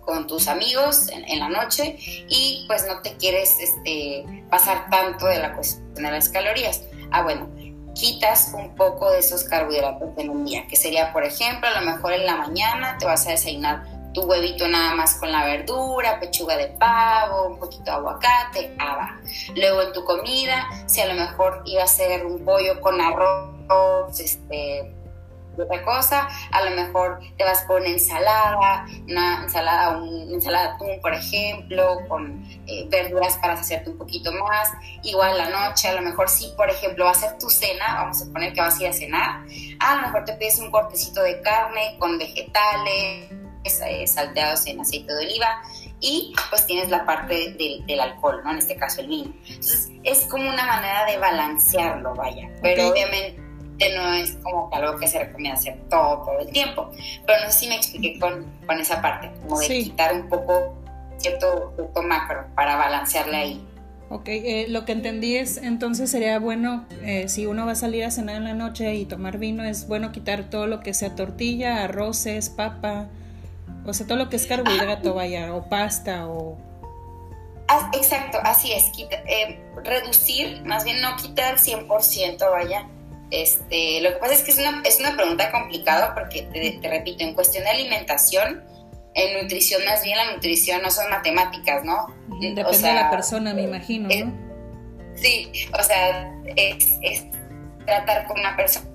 con 0.00 0.26
tus 0.26 0.48
amigos 0.48 1.08
en, 1.10 1.38
la 1.38 1.48
noche 1.48 1.96
y 2.28 2.64
pues 2.66 2.86
no 2.86 3.00
te 3.02 3.16
quieres 3.16 3.58
este, 3.60 4.24
pasar 4.50 4.90
tanto 4.90 5.26
de 5.26 5.38
la 5.38 5.54
cuestión 5.54 5.94
de 5.94 6.10
las 6.10 6.28
calorías. 6.28 6.82
Ah, 7.10 7.22
bueno, 7.22 7.48
quitas 7.94 8.52
un 8.54 8.74
poco 8.74 9.10
de 9.10 9.20
esos 9.20 9.44
carbohidratos 9.44 10.10
en 10.16 10.30
un 10.30 10.44
día, 10.44 10.66
que 10.66 10.76
sería, 10.76 11.12
por 11.12 11.24
ejemplo, 11.24 11.68
a 11.68 11.80
lo 11.80 11.86
mejor 11.86 12.12
en 12.12 12.26
la 12.26 12.36
mañana 12.36 12.96
te 12.98 13.06
vas 13.06 13.26
a 13.26 13.30
desayunar 13.30 13.97
tu 14.18 14.26
huevito 14.26 14.66
nada 14.66 14.94
más 14.96 15.14
con 15.14 15.30
la 15.30 15.44
verdura, 15.44 16.18
pechuga 16.18 16.56
de 16.56 16.68
pavo, 16.68 17.46
un 17.46 17.58
poquito 17.58 17.84
de 17.84 17.90
aguacate, 17.92 18.74
ah, 18.78 18.96
va. 18.96 19.20
Luego 19.54 19.82
en 19.82 19.92
tu 19.92 20.04
comida, 20.04 20.68
si 20.86 21.00
a 21.00 21.06
lo 21.06 21.14
mejor 21.14 21.62
iba 21.66 21.84
a 21.84 21.86
ser 21.86 22.26
un 22.26 22.44
pollo 22.44 22.80
con 22.80 23.00
arroz, 23.00 24.18
este, 24.18 24.92
otra 25.62 25.84
cosa, 25.84 26.28
a 26.50 26.64
lo 26.64 26.70
mejor 26.70 27.20
te 27.36 27.44
vas 27.44 27.62
con 27.64 27.84
ensalada, 27.84 28.86
una 29.08 29.42
ensalada, 29.44 29.98
una 29.98 30.34
ensalada 30.34 30.74
atún, 30.74 31.00
por 31.00 31.14
ejemplo, 31.14 31.98
con 32.08 32.44
eh, 32.66 32.86
verduras 32.88 33.36
para 33.38 33.54
hacerte 33.54 33.90
un 33.90 33.98
poquito 33.98 34.32
más, 34.32 34.72
igual 35.02 35.36
la 35.38 35.48
noche, 35.48 35.88
a 35.88 35.94
lo 35.94 36.02
mejor 36.02 36.28
si, 36.28 36.48
por 36.56 36.70
ejemplo, 36.70 37.04
va 37.04 37.12
a 37.12 37.14
ser 37.14 37.38
tu 37.38 37.48
cena, 37.50 37.94
vamos 37.94 38.22
a 38.22 38.32
poner 38.32 38.52
que 38.52 38.60
vas 38.60 38.78
a 38.78 38.82
ir 38.82 38.88
a 38.88 38.92
cenar, 38.92 39.44
a 39.80 39.96
lo 39.96 40.02
mejor 40.02 40.24
te 40.24 40.32
pides 40.34 40.58
un 40.58 40.70
cortecito 40.70 41.22
de 41.22 41.40
carne 41.40 41.96
con 41.98 42.18
vegetales, 42.18 43.37
salteados 43.68 44.66
en 44.66 44.80
aceite 44.80 45.12
de 45.14 45.26
oliva, 45.26 45.62
y 46.00 46.34
pues 46.50 46.66
tienes 46.66 46.88
la 46.90 47.04
parte 47.04 47.54
del 47.86 48.00
alcohol, 48.00 48.40
¿no? 48.44 48.52
En 48.52 48.58
este 48.58 48.76
caso 48.76 49.00
el 49.00 49.08
vino. 49.08 49.32
Entonces 49.46 49.90
es 50.04 50.24
como 50.26 50.48
una 50.48 50.64
manera 50.64 51.04
de 51.06 51.18
balancearlo, 51.18 52.14
vaya, 52.14 52.48
pero 52.62 52.88
obviamente 52.88 53.40
no 53.94 54.12
es 54.14 54.36
como 54.42 54.70
algo 54.72 54.98
que 54.98 55.06
se 55.06 55.18
recomienda 55.18 55.58
hacer 55.58 55.78
todo, 55.88 56.24
todo 56.24 56.38
el 56.40 56.50
tiempo. 56.50 56.90
Pero 57.26 57.44
no 57.44 57.50
sé 57.50 57.60
si 57.60 57.68
me 57.68 57.76
expliqué 57.76 58.18
con, 58.18 58.46
con 58.66 58.80
esa 58.80 59.00
parte, 59.02 59.30
como 59.42 59.58
de 59.58 59.68
quitar 59.68 60.14
un 60.14 60.28
poco 60.28 60.76
cierto 61.16 61.72
punto 61.76 62.02
macro 62.02 62.46
para 62.54 62.76
balancearle 62.76 63.36
ahí. 63.36 63.64
Ok, 64.10 64.28
eh, 64.28 64.66
lo 64.68 64.86
que 64.86 64.92
entendí 64.92 65.36
es 65.36 65.58
entonces 65.58 66.10
sería 66.10 66.38
bueno, 66.38 66.86
eh, 67.02 67.28
si 67.28 67.44
uno 67.44 67.66
va 67.66 67.72
a 67.72 67.74
salir 67.74 68.04
a 68.04 68.10
cenar 68.10 68.36
en 68.36 68.44
la 68.44 68.54
noche 68.54 68.94
y 68.94 69.04
tomar 69.04 69.36
vino, 69.36 69.64
es 69.64 69.86
bueno 69.86 70.12
quitar 70.12 70.48
todo 70.48 70.66
lo 70.66 70.80
que 70.80 70.94
sea 70.94 71.14
tortilla, 71.14 71.84
arroces, 71.84 72.48
papa, 72.48 73.08
o 73.88 73.94
sea, 73.94 74.06
todo 74.06 74.18
lo 74.18 74.28
que 74.28 74.36
es 74.36 74.46
carbohidrato, 74.46 75.14
vaya, 75.14 75.54
o 75.54 75.68
pasta, 75.68 76.28
o... 76.28 76.58
Ah, 77.68 77.90
exacto, 77.94 78.38
así 78.42 78.72
es, 78.72 78.90
eh, 79.10 79.60
reducir, 79.84 80.62
más 80.64 80.84
bien 80.84 81.00
no 81.00 81.16
quitar 81.16 81.56
100%, 81.56 82.50
vaya, 82.50 82.88
este, 83.30 84.00
lo 84.00 84.10
que 84.10 84.16
pasa 84.16 84.34
es 84.34 84.42
que 84.42 84.50
es 84.52 84.58
una, 84.58 84.82
es 84.84 85.00
una 85.00 85.14
pregunta 85.14 85.50
complicada 85.50 86.14
porque, 86.14 86.42
te, 86.42 86.88
repito, 86.88 87.24
en 87.24 87.34
cuestión 87.34 87.64
de 87.64 87.70
alimentación, 87.70 88.64
en 89.14 89.42
nutrición 89.42 89.84
más 89.84 90.02
bien 90.02 90.16
la 90.16 90.32
nutrición 90.32 90.80
no 90.82 90.90
son 90.90 91.10
matemáticas, 91.10 91.84
¿no? 91.84 92.06
Depende 92.40 92.88
de 92.88 92.94
la 92.94 93.10
persona, 93.10 93.52
me 93.52 93.62
imagino, 93.62 94.08
¿no? 94.08 94.48
sí, 95.16 95.50
o 95.78 95.82
sea, 95.82 96.32
es, 96.56 97.26
tratar 97.84 98.26
con 98.26 98.38
una 98.38 98.56
persona 98.56 98.86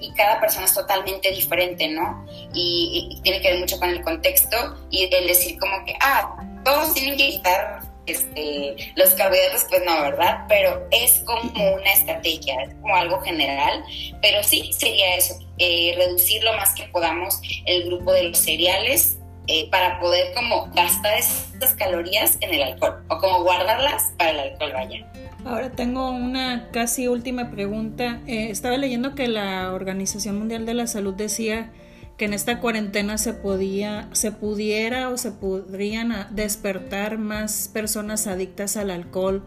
y 0.00 0.12
cada 0.12 0.40
persona 0.40 0.66
es 0.66 0.74
totalmente 0.74 1.30
diferente, 1.30 1.88
¿no? 1.88 2.26
Y, 2.54 3.20
tiene 3.22 3.40
que 3.40 3.50
ver 3.50 3.60
mucho 3.60 3.78
con 3.78 3.90
el 3.90 4.02
contexto 4.02 4.56
y 4.90 5.04
el 5.04 5.26
decir 5.26 5.58
como 5.58 5.84
que, 5.84 5.94
ah, 6.00 6.36
todos 6.64 6.94
tienen 6.94 7.16
que 7.16 7.30
quitar 7.30 7.80
este, 8.06 8.92
los 8.96 9.10
carbohidratos, 9.10 9.66
pues 9.68 9.82
no, 9.84 10.00
¿verdad? 10.02 10.44
Pero 10.48 10.86
es 10.90 11.20
como 11.20 11.74
una 11.74 11.92
estrategia, 11.92 12.62
es 12.62 12.74
como 12.74 12.94
algo 12.94 13.20
general, 13.20 13.84
pero 14.20 14.42
sí 14.42 14.72
sería 14.72 15.16
eso, 15.16 15.38
eh, 15.58 15.94
reducir 15.96 16.42
lo 16.42 16.52
más 16.54 16.74
que 16.74 16.84
podamos 16.84 17.40
el 17.66 17.84
grupo 17.84 18.12
de 18.12 18.24
los 18.24 18.38
cereales 18.38 19.19
eh, 19.52 19.68
para 19.68 19.98
poder 19.98 20.32
como 20.32 20.70
gastar 20.76 21.18
esas 21.18 21.74
calorías 21.74 22.38
en 22.40 22.54
el 22.54 22.62
alcohol 22.62 23.02
o 23.08 23.18
como 23.18 23.42
guardarlas 23.42 24.12
para 24.16 24.30
el 24.30 24.38
alcohol, 24.52 24.70
vaya. 24.72 25.10
Ahora 25.44 25.70
tengo 25.70 26.08
una 26.10 26.68
casi 26.70 27.08
última 27.08 27.50
pregunta. 27.50 28.20
Eh, 28.28 28.50
estaba 28.50 28.76
leyendo 28.76 29.16
que 29.16 29.26
la 29.26 29.72
Organización 29.72 30.38
Mundial 30.38 30.66
de 30.66 30.74
la 30.74 30.86
Salud 30.86 31.14
decía 31.14 31.72
que 32.16 32.26
en 32.26 32.32
esta 32.32 32.60
cuarentena 32.60 33.18
se 33.18 33.32
podía, 33.32 34.08
se 34.12 34.30
pudiera 34.30 35.08
o 35.08 35.16
se 35.16 35.32
podrían 35.32 36.28
despertar 36.30 37.18
más 37.18 37.68
personas 37.72 38.28
adictas 38.28 38.76
al 38.76 38.92
alcohol 38.92 39.42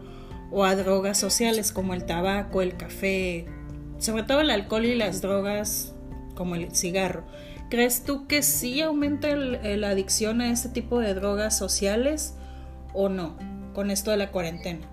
o 0.50 0.64
a 0.64 0.76
drogas 0.76 1.16
sociales 1.16 1.72
como 1.72 1.94
el 1.94 2.04
tabaco, 2.04 2.60
el 2.60 2.76
café, 2.76 3.46
sobre 3.96 4.24
todo 4.24 4.42
el 4.42 4.50
alcohol 4.50 4.84
y 4.84 4.96
las 4.96 5.22
drogas 5.22 5.93
como 6.34 6.54
el 6.54 6.74
cigarro. 6.74 7.24
¿Crees 7.70 8.04
tú 8.04 8.26
que 8.26 8.42
sí 8.42 8.82
aumenta 8.82 9.34
la 9.34 9.88
adicción 9.88 10.40
a 10.40 10.50
este 10.50 10.68
tipo 10.68 11.00
de 11.00 11.14
drogas 11.14 11.56
sociales 11.56 12.34
o 12.92 13.08
no 13.08 13.36
con 13.74 13.90
esto 13.90 14.10
de 14.10 14.16
la 14.16 14.30
cuarentena? 14.30 14.86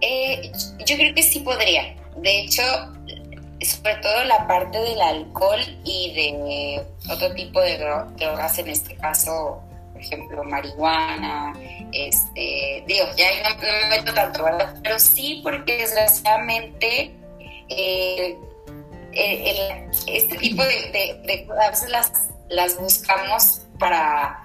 Eh, 0.00 0.52
yo 0.86 0.96
creo 0.96 1.14
que 1.14 1.22
sí 1.22 1.40
podría. 1.40 1.94
De 2.16 2.40
hecho, 2.40 2.62
sobre 3.64 3.94
todo 3.96 4.24
la 4.24 4.46
parte 4.46 4.78
del 4.78 5.00
alcohol 5.00 5.60
y 5.84 6.12
de 6.14 6.84
otro 7.10 7.32
tipo 7.34 7.60
de 7.60 7.78
drogas, 7.78 8.58
en 8.58 8.68
este 8.68 8.96
caso, 8.96 9.62
por 9.92 10.00
ejemplo, 10.00 10.44
marihuana, 10.44 11.52
este, 11.92 12.84
digo, 12.86 13.06
ya 13.16 13.26
no, 13.48 13.60
me 13.60 13.96
meto 13.96 14.12
tanto, 14.14 14.44
¿verdad? 14.44 14.74
Pero 14.82 14.98
sí 14.98 15.40
porque 15.42 15.78
desgraciadamente 15.78 17.14
eh, 17.68 18.36
este 19.12 20.38
tipo 20.38 20.62
de, 20.62 21.20
de, 21.24 21.46
cosas 21.46 21.88
las, 21.88 22.12
las 22.48 22.78
buscamos 22.78 23.62
para 23.78 24.44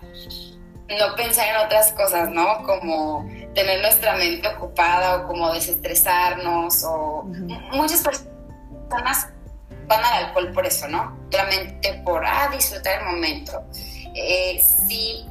no 0.90 1.16
pensar 1.16 1.48
en 1.50 1.66
otras 1.66 1.92
cosas, 1.94 2.30
¿no? 2.32 2.64
Como 2.64 3.28
tener 3.54 3.82
nuestra 3.82 4.16
mente 4.16 4.48
ocupada 4.48 5.18
o 5.18 5.28
como 5.28 5.52
desestresarnos 5.54 6.84
o 6.86 7.24
muchas 7.72 8.02
personas 8.02 9.28
van 9.88 10.04
al 10.04 10.26
alcohol 10.26 10.52
por 10.54 10.66
eso, 10.66 10.88
¿no? 10.88 11.18
Solamente 11.32 12.02
por 12.06 12.26
ah, 12.26 12.50
disfrutar 12.54 13.00
el 13.00 13.06
momento. 13.06 13.64
Eh, 14.16 14.62
sí, 14.88 15.26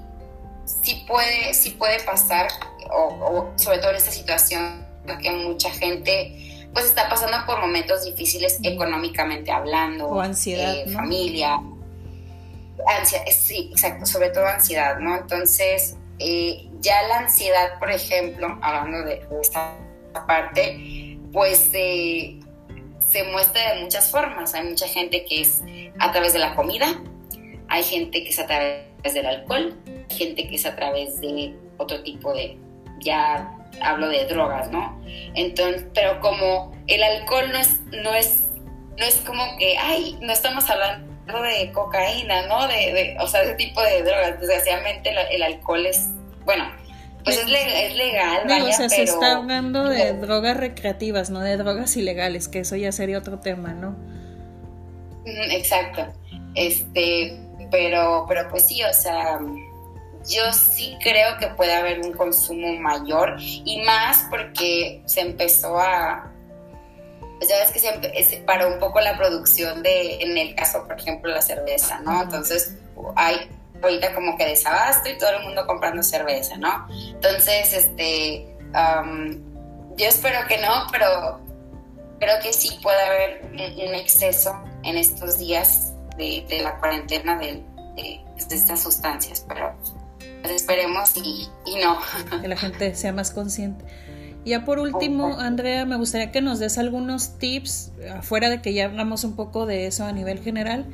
sí 0.65 1.05
puede, 1.07 1.55
sí 1.55 1.71
puede 1.71 2.03
pasar, 2.05 2.49
o, 2.91 3.51
sobre 3.57 3.79
todo 3.79 3.91
en 3.91 3.97
esta 3.97 4.11
situación 4.11 4.87
que 5.23 5.31
mucha 5.31 5.71
gente 5.71 6.56
pues 6.77 6.89
está 6.89 7.09
pasando 7.09 7.39
por 7.47 7.59
momentos 7.59 8.05
difíciles 8.05 8.59
económicamente 8.63 9.51
hablando. 9.51 10.09
O 10.09 10.21
ansiedad. 10.21 10.75
Eh, 10.77 10.91
familia. 10.91 11.59
Ansiedad, 12.87 13.25
sí, 13.33 13.71
exacto, 13.73 14.05
sobre 14.05 14.29
todo 14.29 14.47
ansiedad, 14.47 14.99
¿no? 14.99 15.17
Entonces, 15.17 15.97
eh, 16.19 16.69
ya 16.81 17.01
la 17.09 17.21
ansiedad, 17.21 17.79
por 17.79 17.91
ejemplo, 17.91 18.59
hablando 18.61 19.05
de, 19.05 19.27
esta 19.41 19.75
parte, 20.27 21.19
pues 21.33 21.71
eh, 21.73 22.41
se 23.03 23.25
muestra 23.25 23.75
de 23.75 23.85
muchas 23.85 24.11
formas. 24.11 24.53
Hay 24.53 24.69
mucha 24.69 24.87
gente 24.87 25.25
que 25.25 25.41
es 25.41 25.63
a 25.99 26.13
través 26.13 26.35
de 26.35 26.41
la 26.41 26.55
comida, 26.55 26.89
hay 27.69 27.85
gente 27.85 28.23
que 28.23 28.29
es 28.29 28.39
a 28.39 28.45
través 28.45 29.15
del 29.15 29.25
alcohol, 29.25 29.75
hay 30.11 30.15
gente 30.15 30.47
que 30.47 30.57
es 30.57 30.67
a 30.67 30.77
través 30.77 31.23
de 31.23 31.57
otro 31.79 32.03
tipo 32.03 32.35
de, 32.35 32.59
ya 33.01 33.56
hablo 33.81 34.09
de 34.09 34.25
drogas, 34.27 34.71
¿no? 34.71 35.01
Entonces, 35.35 35.87
pero 35.95 36.21
como 36.21 36.73
el 36.87 37.03
alcohol 37.03 37.51
no 37.53 37.59
es, 37.59 37.81
no 38.03 38.15
es, 38.15 38.43
no 38.99 39.05
es 39.05 39.17
como 39.27 39.43
que, 39.59 39.77
ay, 39.79 40.19
no 40.21 40.33
estamos 40.33 40.69
hablando 40.71 41.07
de 41.43 41.73
cocaína, 41.73 42.47
¿no? 42.47 42.67
De, 42.69 43.17
o 43.21 43.27
sea, 43.27 43.43
ese 43.43 43.55
tipo 43.55 43.83
de 43.83 44.03
drogas. 44.03 44.41
Desgraciadamente 44.41 45.15
el, 45.31 45.43
alcohol 45.43 45.85
es, 45.87 46.09
bueno, 46.45 46.65
pues 47.25 47.39
es, 47.39 47.49
legal, 47.49 48.47
o 48.63 48.73
sea, 48.73 48.89
se 48.89 49.03
está 49.03 49.37
hablando 49.39 49.89
de 49.89 50.13
drogas 50.13 50.57
recreativas, 50.57 51.29
no 51.31 51.41
de 51.41 51.57
drogas 51.57 51.97
ilegales, 51.97 52.47
que 52.47 52.61
eso 52.61 52.77
ya 52.77 52.93
sería 52.93 53.19
otro 53.19 53.41
tema, 53.41 53.75
¿no? 53.75 53.97
Exacto. 55.25 56.07
Este, 56.55 57.37
pero, 57.71 58.27
pero 58.29 58.49
pues 58.49 58.67
sí, 58.67 58.83
o 58.85 58.93
sea, 58.93 59.41
yo 60.29 60.53
sí 60.53 60.97
creo 61.03 61.39
que 61.39 61.49
puede 61.49 61.75
haber 61.75 62.01
un 62.01 62.13
consumo 62.13 62.73
mayor 62.75 63.37
y 63.39 63.83
más 63.83 64.27
porque 64.31 65.03
se 65.07 65.21
empezó 65.21 65.79
a, 65.79 66.33
pues 67.39 67.51
ya 67.51 67.59
ves 67.59 67.73
que 67.73 68.25
se, 68.25 68.37
paró 68.39 68.69
un 68.73 68.79
poco 68.79 69.01
la 69.01 69.17
producción 69.17 69.83
de, 69.83 70.23
en 70.23 70.37
el 70.39 70.55
caso, 70.55 70.87
por 70.87 70.99
ejemplo, 70.99 71.31
la 71.31 71.43
cerveza, 71.43 72.01
¿no? 72.01 72.23
Entonces, 72.23 72.77
hay 73.15 73.51
ahorita 73.83 74.15
como 74.15 74.37
que 74.37 74.47
desabasto 74.47 75.09
y 75.09 75.19
todo 75.19 75.31
el 75.31 75.45
mundo 75.45 75.67
comprando 75.67 76.03
cerveza, 76.03 76.57
¿no? 76.57 76.87
Entonces, 76.91 77.73
este, 77.73 78.47
yo 79.97 80.07
espero 80.07 80.47
que 80.49 80.59
no, 80.59 80.87
pero 80.91 81.41
creo 82.19 82.41
que 82.41 82.53
sí 82.53 82.79
puede 82.83 83.01
haber 83.03 83.43
un, 83.53 83.95
exceso 83.95 84.59
en 84.83 84.97
estos 84.97 85.39
días 85.39 85.93
de, 86.17 86.45
la 86.63 86.79
cuarentena 86.79 87.39
de, 87.39 87.63
estas 88.37 88.83
sustancias, 88.83 89.45
pero 89.49 89.75
pues 90.47 90.63
esperemos 90.63 91.17
y, 91.17 91.49
y 91.65 91.77
no. 91.77 91.99
Que 92.41 92.49
la 92.49 92.57
gente 92.57 92.95
sea 92.95 93.13
más 93.13 93.31
consciente. 93.31 93.85
Ya 94.45 94.65
por 94.65 94.79
último, 94.79 95.41
Andrea, 95.41 95.85
me 95.87 95.97
gustaría 95.97 96.31
que 96.31 96.41
nos 96.41 96.61
des 96.61 96.79
algunos 96.79 97.37
tips, 97.39 97.91
afuera 98.15 98.49
de 98.49 98.63
que 98.63 98.73
ya 98.73 98.85
hablamos 98.85 99.25
un 99.25 99.35
poco 99.35 99.67
de 99.67 99.89
eso 99.89 100.05
a 100.05 100.13
nivel 100.13 100.39
general, 100.39 100.87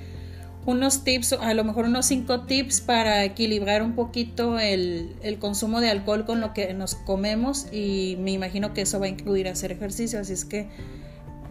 unos 0.64 1.04
tips, 1.04 1.34
a 1.34 1.52
lo 1.52 1.62
mejor 1.64 1.84
unos 1.84 2.06
cinco 2.06 2.44
tips 2.44 2.80
para 2.80 3.24
equilibrar 3.24 3.82
un 3.82 3.94
poquito 3.94 4.58
el, 4.58 5.36
consumo 5.38 5.82
de 5.82 5.90
alcohol 5.90 6.24
con 6.24 6.40
lo 6.40 6.54
que 6.54 6.72
nos 6.72 6.94
comemos 6.94 7.66
y 7.70 8.16
me 8.20 8.30
imagino 8.30 8.72
que 8.72 8.82
eso 8.82 9.00
va 9.00 9.06
a 9.06 9.10
incluir 9.10 9.48
hacer 9.48 9.70
ejercicio, 9.70 10.20
así 10.20 10.32
es 10.32 10.46
que 10.46 10.70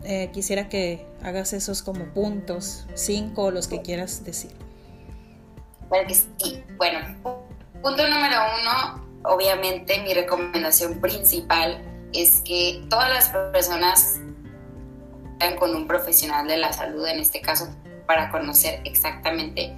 eh, 0.03 0.31
quisiera 0.33 0.69
que 0.69 1.05
hagas 1.21 1.53
esos 1.53 1.83
como 1.83 2.05
puntos, 2.05 2.87
cinco 2.95 3.43
o 3.43 3.51
los 3.51 3.67
que 3.67 3.83
quieras 3.83 4.25
decir. 4.25 4.49
Bueno, 5.91 6.09
sí. 6.37 6.63
Bueno, 6.77 6.99
punto 7.81 8.07
número 8.07 8.37
uno, 8.61 9.05
obviamente 9.23 9.99
mi 9.99 10.13
recomendación 10.13 10.99
principal 11.01 11.81
es 12.13 12.41
que 12.45 12.83
todas 12.89 13.09
las 13.09 13.29
personas 13.51 14.19
estén 15.33 15.57
con 15.57 15.75
un 15.75 15.87
profesional 15.87 16.47
de 16.47 16.57
la 16.57 16.71
salud, 16.71 17.05
en 17.07 17.19
este 17.19 17.41
caso, 17.41 17.67
para 18.05 18.29
conocer 18.29 18.81
exactamente 18.85 19.75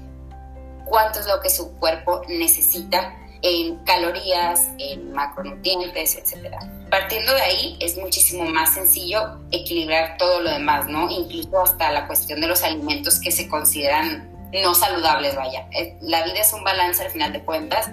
cuánto 0.86 1.20
es 1.20 1.28
lo 1.28 1.40
que 1.40 1.50
su 1.50 1.72
cuerpo 1.78 2.22
necesita 2.28 3.16
en 3.42 3.78
calorías, 3.84 4.70
en 4.78 5.12
macronutrientes, 5.12 6.16
etc. 6.16 6.56
Partiendo 6.90 7.34
de 7.34 7.42
ahí, 7.42 7.78
es 7.80 7.98
muchísimo 7.98 8.46
más 8.46 8.74
sencillo 8.74 9.40
equilibrar 9.52 10.18
todo 10.18 10.42
lo 10.42 10.50
demás, 10.50 10.88
¿no? 10.88 11.10
Incluso 11.10 11.62
hasta 11.62 11.92
la 11.92 12.08
cuestión 12.08 12.40
de 12.40 12.48
los 12.48 12.64
alimentos 12.64 13.20
que 13.20 13.32
se 13.32 13.50
consideran 13.50 14.33
no 14.62 14.74
saludables, 14.76 15.36
vaya. 15.36 15.68
Eh, 15.72 15.98
la 16.02 16.24
vida 16.24 16.40
es 16.40 16.54
un 16.54 16.64
balance 16.64 17.04
al 17.04 17.12
final 17.12 17.34
de 17.34 17.44
cuentas 17.44 17.90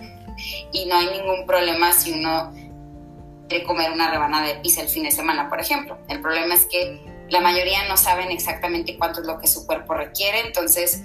y 0.72 0.86
no 0.86 0.96
hay 0.96 1.06
ningún 1.18 1.46
problema 1.46 1.92
si 1.92 2.12
uno 2.12 2.52
comer 3.58 3.90
una 3.90 4.10
rebanada 4.10 4.46
de 4.46 4.54
pizza 4.56 4.82
el 4.82 4.88
fin 4.88 5.02
de 5.02 5.10
semana, 5.10 5.48
por 5.48 5.60
ejemplo. 5.60 5.98
El 6.08 6.20
problema 6.20 6.54
es 6.54 6.66
que 6.66 7.00
la 7.28 7.40
mayoría 7.40 7.88
no 7.88 7.96
saben 7.96 8.30
exactamente 8.30 8.96
cuánto 8.96 9.20
es 9.20 9.26
lo 9.26 9.38
que 9.38 9.46
su 9.46 9.66
cuerpo 9.66 9.94
requiere, 9.94 10.40
entonces 10.40 11.02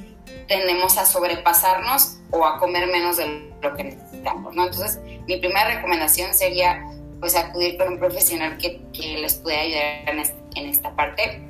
tendemos 0.47 0.97
a 0.97 1.05
sobrepasarnos 1.05 2.17
o 2.31 2.45
a 2.45 2.59
comer 2.59 2.87
menos 2.87 3.17
de 3.17 3.51
lo 3.61 3.75
que 3.75 3.85
necesitamos, 3.85 4.53
¿no? 4.55 4.65
Entonces, 4.65 4.99
mi 5.27 5.37
primera 5.37 5.65
recomendación 5.75 6.33
sería, 6.33 6.85
pues, 7.19 7.35
acudir 7.35 7.77
con 7.77 7.93
un 7.93 7.99
profesional 7.99 8.57
que, 8.57 8.81
les 8.93 9.35
pueda 9.35 9.61
ayudar 9.61 10.33
en, 10.55 10.69
esta 10.69 10.95
parte. 10.95 11.41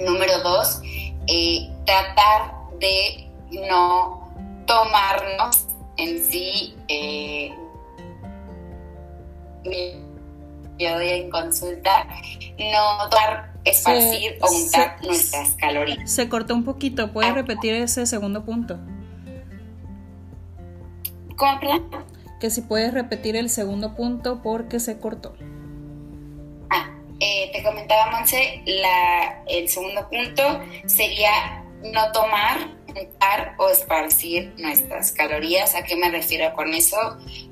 Número 0.00 0.40
dos, 0.40 0.80
eh, 1.26 1.68
tratar 1.84 2.54
de 2.78 3.27
no 3.50 4.28
tomarnos 4.66 5.66
en 5.96 6.24
sí 6.24 6.76
eh, 6.88 7.54
yo 10.78 10.94
doy 10.94 11.08
en 11.08 11.30
consulta, 11.30 12.06
no 12.58 13.08
dar, 13.08 13.52
esparcir 13.64 14.38
o 14.40 14.50
untar 14.50 15.04
nuestras 15.04 15.54
calorías. 15.56 16.10
Se 16.10 16.28
cortó 16.28 16.54
un 16.54 16.64
poquito, 16.64 17.12
¿puedes 17.12 17.32
ah. 17.32 17.34
repetir 17.34 17.74
ese 17.74 18.06
segundo 18.06 18.44
punto? 18.44 18.78
¿Cómo, 21.36 21.60
Que 22.40 22.50
si 22.50 22.62
puedes 22.62 22.94
repetir 22.94 23.36
el 23.36 23.50
segundo 23.50 23.94
punto 23.94 24.40
porque 24.42 24.80
se 24.80 24.98
cortó. 24.98 25.34
Ah, 26.70 26.90
eh, 27.20 27.50
te 27.52 27.62
comentaba, 27.62 28.10
Monse, 28.10 28.62
la, 28.66 29.42
el 29.48 29.68
segundo 29.68 30.08
punto 30.08 30.42
sería 30.86 31.64
no 31.92 32.12
tomar 32.12 32.77
o 33.58 33.68
esparcir 33.68 34.54
nuestras 34.58 35.12
calorías. 35.12 35.74
¿A 35.74 35.82
qué 35.82 35.96
me 35.96 36.10
refiero 36.10 36.52
con 36.54 36.72
eso? 36.74 36.96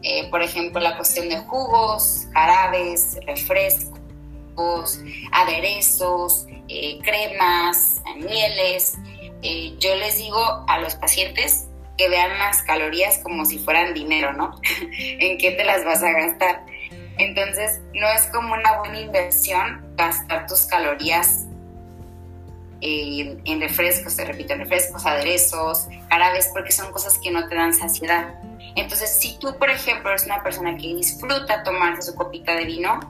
Eh, 0.02 0.28
por 0.30 0.42
ejemplo, 0.42 0.80
la 0.80 0.96
cuestión 0.96 1.28
de 1.28 1.38
jugos, 1.38 2.26
jarabes, 2.32 3.18
refrescos, 3.26 5.00
aderezos, 5.32 6.46
eh, 6.68 6.98
cremas, 7.02 8.02
mieles. 8.16 8.94
Eh, 9.42 9.74
yo 9.78 9.94
les 9.96 10.18
digo 10.18 10.64
a 10.68 10.78
los 10.78 10.94
pacientes 10.94 11.66
que 11.98 12.08
vean 12.08 12.38
las 12.38 12.62
calorías 12.62 13.18
como 13.18 13.44
si 13.44 13.58
fueran 13.58 13.94
dinero, 13.94 14.32
¿no? 14.32 14.52
¿En 14.98 15.38
qué 15.38 15.52
te 15.52 15.64
las 15.64 15.84
vas 15.84 16.02
a 16.02 16.12
gastar? 16.12 16.66
Entonces, 17.18 17.80
no 17.94 18.08
es 18.10 18.26
como 18.26 18.54
una 18.54 18.78
buena 18.78 19.00
inversión 19.00 19.94
gastar 19.96 20.46
tus 20.46 20.66
calorías 20.66 21.45
en 22.80 23.60
refrescos, 23.60 24.16
te 24.16 24.24
repito, 24.24 24.52
en 24.52 24.60
refrescos, 24.60 25.06
aderezos, 25.06 25.86
árabes, 26.10 26.50
porque 26.52 26.72
son 26.72 26.92
cosas 26.92 27.18
que 27.18 27.30
no 27.30 27.48
te 27.48 27.54
dan 27.54 27.72
saciedad. 27.72 28.34
Entonces, 28.74 29.16
si 29.18 29.38
tú, 29.38 29.56
por 29.58 29.70
ejemplo, 29.70 30.10
eres 30.10 30.26
una 30.26 30.42
persona 30.42 30.76
que 30.76 30.94
disfruta 30.94 31.62
tomarse 31.62 32.02
su 32.02 32.14
copita 32.14 32.54
de 32.54 32.64
vino, 32.64 33.00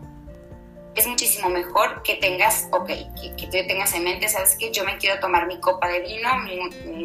es 0.96 1.06
muchísimo 1.06 1.50
mejor 1.50 2.02
que 2.02 2.14
tengas, 2.14 2.68
ok, 2.72 2.86
que, 2.86 3.36
que 3.36 3.46
tú 3.46 3.68
tengas 3.68 3.94
en 3.94 4.04
mente, 4.04 4.28
sabes 4.28 4.56
que 4.56 4.72
yo 4.72 4.82
me 4.84 4.96
quiero 4.96 5.20
tomar 5.20 5.46
mi 5.46 5.60
copa 5.60 5.88
de 5.88 6.00
vino, 6.00 6.28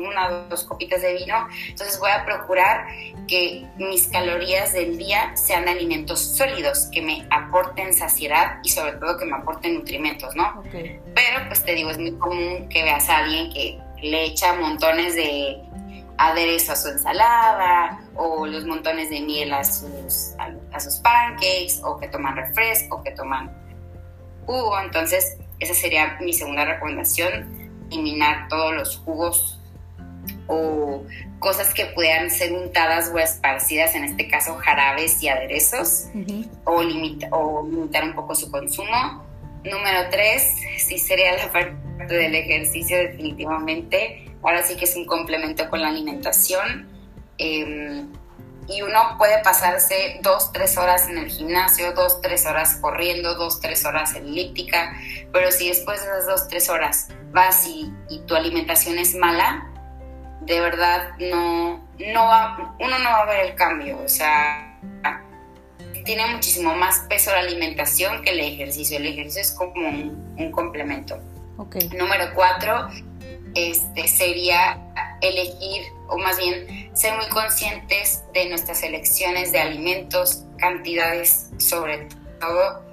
una 0.08 0.30
o 0.30 0.48
dos 0.48 0.64
copitas 0.64 1.02
de 1.02 1.14
vino, 1.14 1.48
entonces 1.68 2.00
voy 2.00 2.10
a 2.12 2.24
procurar 2.24 2.88
que 3.28 3.68
mis 3.78 4.08
calorías 4.08 4.72
del 4.72 4.98
día 4.98 5.36
sean 5.36 5.68
alimentos 5.68 6.22
sólidos, 6.22 6.88
que 6.92 7.02
me 7.02 7.28
aporten 7.30 7.94
saciedad 7.94 8.60
y 8.64 8.70
sobre 8.70 8.94
todo 8.94 9.18
que 9.18 9.26
me 9.26 9.36
aporten 9.36 9.76
nutrimentos, 9.76 10.36
¿no? 10.36 10.64
Pero 10.72 11.48
pues 11.48 11.64
te 11.64 11.76
digo, 11.76 11.90
es 11.90 11.98
muy 11.98 12.14
común 12.14 12.70
que 12.70 12.84
veas 12.84 13.10
a 13.10 13.18
alguien 13.18 13.52
que 13.52 13.78
le 14.02 14.24
echa 14.24 14.54
montones 14.54 15.16
de 15.16 15.62
aderezo 16.18 16.72
a 16.72 16.76
su 16.76 16.88
ensalada 16.88 18.00
o 18.16 18.46
los 18.46 18.64
montones 18.66 19.10
de 19.10 19.22
miel 19.22 19.54
a 19.54 19.64
sus, 19.64 20.34
a 20.72 20.80
sus 20.80 21.00
pancakes 21.00 21.82
o 21.84 21.98
que 21.98 22.08
toman 22.08 22.36
refresco, 22.36 23.04
que 23.04 23.12
toman 23.12 23.61
jugo. 24.46 24.80
Entonces, 24.80 25.38
esa 25.60 25.74
sería 25.74 26.18
mi 26.22 26.34
segunda 26.34 26.66
recomendación, 26.66 27.72
eliminar 27.92 28.48
todos 28.48 28.74
los 28.74 28.98
jugos 28.98 29.60
o 30.48 31.04
cosas 31.40 31.74
que 31.74 31.86
puedan 31.88 32.30
ser 32.30 32.54
untadas 32.54 33.12
o 33.14 33.18
esparcidas, 33.18 33.96
en 33.96 34.04
este 34.04 34.28
caso 34.28 34.56
jarabes 34.56 35.22
y 35.24 35.30
aderezos, 35.30 36.08
o, 36.66 36.76
o 36.76 36.84
limitar 36.84 38.04
un 38.04 38.14
poco 38.16 38.36
su 38.36 38.52
consumo. 38.52 39.26
Número 39.64 40.10
tres, 40.10 40.58
sí 40.78 40.98
sería 40.98 41.38
la 41.38 41.52
parte 41.52 41.76
del 42.08 42.34
ejercicio 42.36 42.98
definitivamente. 42.98 44.32
Ahora 44.44 44.64
sí 44.64 44.76
que 44.76 44.86
es 44.86 44.96
un 44.96 45.06
complemento 45.06 45.70
con 45.70 45.82
la 45.82 45.90
alimentación. 45.90 46.90
Eh, 47.38 48.06
y 48.72 48.82
uno 48.82 49.16
puede 49.18 49.44
pasarse 49.44 50.20
dos, 50.22 50.52
tres 50.52 50.78
horas 50.78 51.08
en 51.10 51.18
el 51.18 51.30
gimnasio, 51.30 51.94
dos, 51.94 52.22
tres 52.22 52.46
horas 52.46 52.78
corriendo, 52.82 53.36
dos, 53.36 53.60
tres 53.60 53.86
horas 53.86 54.16
en 54.16 54.28
elíptica, 54.28 54.96
pero 55.34 55.52
si 55.52 55.68
después 55.68 56.02
de 56.02 56.08
esas 56.08 56.28
dos, 56.28 56.48
tres 56.48 56.70
horas 56.70 57.10
vas 57.32 57.68
y, 57.68 57.92
tu 58.28 58.36
alimentación 58.36 58.98
es 58.98 59.16
mala, 59.16 59.68
de 60.42 60.60
verdad 60.60 61.12
no, 61.20 61.86
no 62.00 62.26
va, 62.26 62.76
uno 62.80 63.00
no 63.00 63.10
va 63.10 63.22
a 63.22 63.26
ver 63.26 63.46
el 63.46 63.56
cambio, 63.56 64.00
o 64.04 64.10
sea, 64.10 64.80
tiene 66.06 66.26
muchísimo 66.28 66.74
más 66.76 67.00
peso 67.10 67.32
la 67.32 67.40
alimentación 67.40 68.22
que 68.24 68.32
el 68.32 68.40
ejercicio, 68.40 68.98
el 68.98 69.08
ejercicio 69.08 69.42
es 69.42 69.52
como 69.52 69.90
un, 69.90 70.52
complemento. 70.52 71.20
Okay. 71.58 71.90
Número 71.90 72.34
cuatro, 72.34 72.88
este, 73.54 74.08
sería 74.08 74.80
elegir, 75.22 75.84
o 76.12 76.18
más 76.18 76.38
bien 76.38 76.92
ser 76.94 77.16
muy 77.16 77.28
conscientes 77.30 78.24
de 78.34 78.50
nuestras 78.50 78.84
elecciones 78.84 79.52
de 79.52 79.60
alimentos, 79.60 80.44
cantidades, 80.58 81.50
sobre 81.58 82.08
todo 82.40 82.84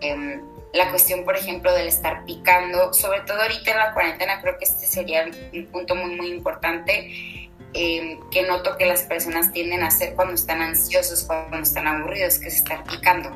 em, 0.00 0.42
la 0.74 0.90
cuestión, 0.90 1.24
por 1.24 1.36
ejemplo, 1.36 1.72
del 1.72 1.86
estar 1.86 2.24
picando, 2.24 2.92
sobre 2.92 3.20
todo 3.20 3.40
ahorita 3.40 3.70
en 3.70 3.78
la 3.78 3.94
cuarentena, 3.94 4.40
creo 4.42 4.58
que 4.58 4.64
este 4.64 4.86
sería 4.86 5.24
un 5.52 5.66
punto 5.66 5.94
muy, 5.94 6.16
muy 6.16 6.28
importante. 6.28 7.50
Em, 7.76 8.20
que 8.30 8.44
noto 8.44 8.76
que 8.76 8.86
las 8.86 9.02
personas 9.02 9.50
tienden 9.50 9.82
a 9.82 9.88
hacer 9.88 10.14
cuando 10.14 10.34
están 10.34 10.62
ansiosos, 10.62 11.24
cuando 11.24 11.58
están 11.58 11.88
aburridos, 11.88 12.38
que 12.38 12.48
es 12.48 12.56
estar 12.56 12.84
picando. 12.84 13.30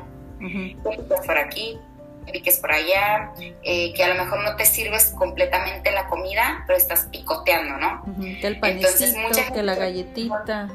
por 1.25 1.37
aquí, 1.37 1.77
piques 2.31 2.59
por 2.59 2.71
allá, 2.71 3.31
eh, 3.63 3.93
que 3.93 4.03
a 4.03 4.13
lo 4.13 4.23
mejor 4.23 4.43
no 4.43 4.55
te 4.55 4.65
sirves 4.65 5.13
completamente 5.17 5.91
la 5.91 6.07
comida, 6.07 6.63
pero 6.67 6.77
estás 6.77 7.07
picoteando, 7.11 7.77
¿no? 7.77 8.03
que 8.41 8.47
el 8.47 8.59
panecito, 8.59 9.53
que 9.53 9.63
la 9.63 9.75
galletita. 9.75 10.69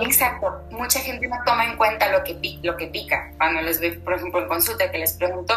Exacto, 0.00 0.62
mucha 0.70 0.98
gente 1.00 1.28
no 1.28 1.36
toma 1.46 1.66
en 1.66 1.76
cuenta 1.76 2.10
lo 2.10 2.24
que, 2.24 2.58
lo 2.62 2.76
que 2.76 2.88
pica. 2.88 3.32
Cuando 3.38 3.62
les 3.62 3.80
veo, 3.80 4.02
por 4.02 4.14
ejemplo, 4.14 4.40
en 4.42 4.48
consulta 4.48 4.90
que 4.90 4.98
les 4.98 5.12
pregunto, 5.12 5.54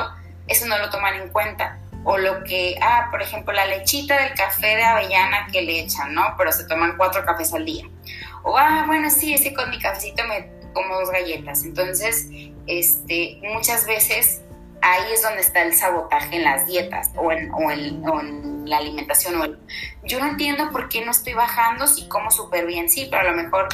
eso 0.47 0.67
no 0.67 0.77
lo 0.77 0.89
toman 0.89 1.15
en 1.15 1.29
cuenta. 1.29 1.79
O 2.03 2.17
lo 2.17 2.43
que, 2.43 2.77
ah, 2.81 3.07
por 3.09 3.21
ejemplo, 3.21 3.51
la 3.51 3.65
lechita 3.65 4.21
del 4.21 4.33
café 4.35 4.75
de 4.75 4.83
avellana 4.83 5.47
que 5.51 5.61
le 5.63 5.79
echan, 5.79 6.13
¿no? 6.13 6.35
Pero 6.37 6.51
se 6.51 6.65
toman 6.65 6.95
cuatro 6.95 7.25
cafés 7.25 7.53
al 7.53 7.65
día. 7.65 7.85
O, 8.43 8.57
ah, 8.57 8.83
bueno, 8.85 9.09
sí, 9.09 9.33
ese 9.33 9.53
con 9.53 9.69
mi 9.69 9.79
cafecito 9.79 10.23
me 10.25 10.49
como 10.73 10.99
dos 10.99 11.09
galletas. 11.09 11.63
Entonces, 11.63 12.27
este, 12.67 13.39
muchas 13.53 13.87
veces 13.87 14.43
ahí 14.91 15.13
es 15.13 15.21
donde 15.21 15.41
está 15.41 15.61
el 15.63 15.73
sabotaje 15.73 16.37
en 16.37 16.43
las 16.43 16.65
dietas 16.65 17.11
o 17.15 17.31
en, 17.31 17.51
o 17.53 17.71
en, 17.71 18.69
la 18.69 18.77
alimentación. 18.77 19.41
O 19.41 19.45
yo 20.03 20.19
no 20.19 20.27
entiendo 20.27 20.71
por 20.71 20.89
qué 20.89 21.05
no 21.05 21.11
estoy 21.11 21.33
bajando 21.33 21.87
si 21.87 22.07
como 22.07 22.31
súper 22.31 22.65
bien, 22.65 22.89
sí, 22.89 23.07
pero 23.09 23.21
a 23.21 23.31
lo 23.31 23.41
mejor 23.41 23.69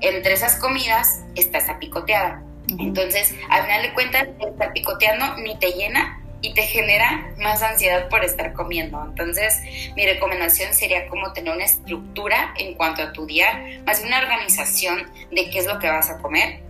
entre 0.00 0.32
esas 0.32 0.56
comidas 0.56 1.24
está 1.34 1.58
esa 1.58 1.78
picoteada. 1.78 2.42
Entonces, 2.78 3.34
al 3.50 3.64
final 3.64 3.82
de 3.82 3.94
cuentas, 3.94 4.28
estar 4.40 4.72
picoteando 4.72 5.36
ni 5.38 5.58
te 5.58 5.72
llena 5.72 6.20
y 6.40 6.54
te 6.54 6.62
genera 6.62 7.34
más 7.38 7.62
ansiedad 7.62 8.08
por 8.08 8.24
estar 8.24 8.52
comiendo. 8.52 9.02
Entonces, 9.02 9.60
mi 9.96 10.06
recomendación 10.06 10.72
sería 10.72 11.08
como 11.08 11.32
tener 11.32 11.54
una 11.54 11.64
estructura 11.64 12.54
en 12.56 12.74
cuanto 12.74 13.02
a 13.02 13.12
tu 13.12 13.26
día, 13.26 13.80
más 13.86 14.02
una 14.04 14.18
organización 14.20 15.10
de 15.30 15.50
qué 15.50 15.58
es 15.58 15.66
lo 15.66 15.78
que 15.78 15.88
vas 15.88 16.10
a 16.10 16.18
comer. 16.18 16.60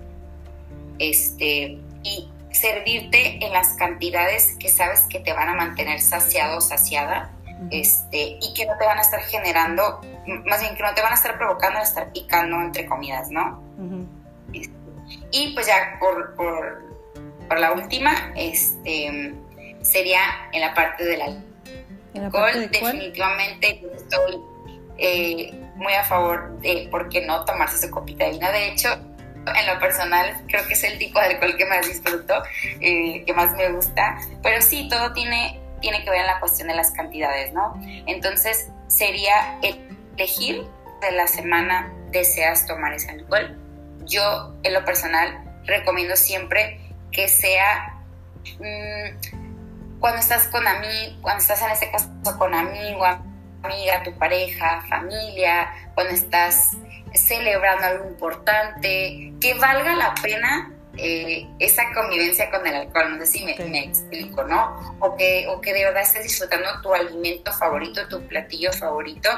Este, 0.98 1.80
y 2.02 2.30
servirte 2.54 3.44
en 3.44 3.52
las 3.52 3.74
cantidades 3.74 4.56
que 4.58 4.68
sabes 4.68 5.02
que 5.02 5.20
te 5.20 5.32
van 5.32 5.48
a 5.48 5.54
mantener 5.54 6.00
saciado 6.00 6.58
o 6.58 6.60
saciada 6.60 7.32
este, 7.70 8.38
y 8.40 8.54
que 8.54 8.66
no 8.66 8.72
te 8.78 8.84
van 8.84 8.98
a 8.98 9.02
estar 9.02 9.20
generando, 9.20 10.00
más 10.44 10.60
bien 10.60 10.76
que 10.76 10.82
no 10.82 10.94
te 10.94 11.02
van 11.02 11.12
a 11.12 11.14
estar 11.14 11.36
provocando 11.38 11.78
a 11.78 11.82
estar 11.82 12.12
picando 12.12 12.60
entre 12.60 12.86
comidas, 12.86 13.30
¿no? 13.30 13.62
Y 15.30 15.54
pues 15.54 15.66
ya 15.66 15.96
por, 15.98 16.34
por, 16.34 16.82
la 17.58 17.72
última, 17.72 18.32
este, 18.36 19.34
sería 19.82 20.20
en 20.52 20.60
la 20.60 20.74
parte 20.74 21.04
del 21.04 21.20
alcohol. 22.14 22.68
Definitivamente 22.70 23.82
estoy 23.94 24.40
eh, 24.98 25.52
muy 25.76 25.92
a 25.92 26.04
favor 26.04 26.58
de 26.60 26.88
por 26.90 27.08
qué 27.08 27.24
no 27.26 27.44
tomarse 27.44 27.86
su 27.86 27.90
copita 27.90 28.24
de 28.24 28.32
vino. 28.32 28.50
De 28.50 28.68
hecho, 28.68 28.88
en 29.46 29.66
lo 29.66 29.78
personal 29.78 30.42
creo 30.48 30.66
que 30.66 30.74
es 30.74 30.84
el 30.84 30.98
tipo 30.98 31.18
de 31.20 31.26
alcohol 31.26 31.56
que 31.56 31.66
más 31.66 31.86
disfruto, 31.86 32.42
eh, 32.80 33.24
que 33.24 33.32
más 33.32 33.52
me 33.54 33.70
gusta, 33.72 34.18
pero 34.42 34.60
sí, 34.62 34.88
todo 34.88 35.12
tiene, 35.12 35.60
tiene 35.80 36.04
que 36.04 36.10
ver 36.10 36.20
en 36.20 36.26
la 36.26 36.40
cuestión 36.40 36.68
de 36.68 36.74
las 36.74 36.90
cantidades, 36.92 37.52
¿no? 37.52 37.74
Entonces 38.06 38.68
sería 38.88 39.58
elegir 39.62 40.64
de 41.00 41.12
la 41.12 41.26
semana 41.26 41.92
deseas 42.10 42.66
tomar 42.66 42.92
ese 42.92 43.10
alcohol. 43.10 43.58
Yo 44.06 44.54
en 44.62 44.74
lo 44.74 44.84
personal 44.84 45.44
recomiendo 45.64 46.16
siempre 46.16 46.80
que 47.10 47.28
sea 47.28 47.94
mm, 48.58 49.98
cuando 50.00 50.20
estás 50.20 50.48
con 50.48 50.66
amigos, 50.66 51.18
cuando 51.22 51.40
estás 51.40 51.62
en 51.62 51.70
este 51.70 51.90
caso 51.90 52.10
con 52.38 52.54
amigo, 52.54 53.04
amiga, 53.62 54.02
tu 54.02 54.16
pareja, 54.18 54.82
familia, 54.88 55.72
cuando 55.94 56.12
estás 56.12 56.76
celebrando 57.14 57.86
algo 57.86 58.08
importante, 58.08 59.32
que 59.40 59.54
valga 59.54 59.94
la 59.94 60.14
pena 60.22 60.70
eh, 60.96 61.48
esa 61.58 61.92
convivencia 61.92 62.50
con 62.50 62.66
el 62.66 62.74
alcohol, 62.74 63.18
no 63.18 63.24
sé 63.24 63.26
si 63.26 63.44
me, 63.44 63.84
explico, 63.84 64.44
¿no? 64.44 64.96
O 65.00 65.16
que, 65.16 65.46
o 65.48 65.60
que 65.60 65.72
de 65.72 65.84
verdad 65.84 66.02
estés 66.02 66.22
disfrutando 66.22 66.80
tu 66.82 66.94
alimento 66.94 67.52
favorito, 67.52 68.06
tu 68.08 68.24
platillo 68.26 68.72
favorito 68.72 69.28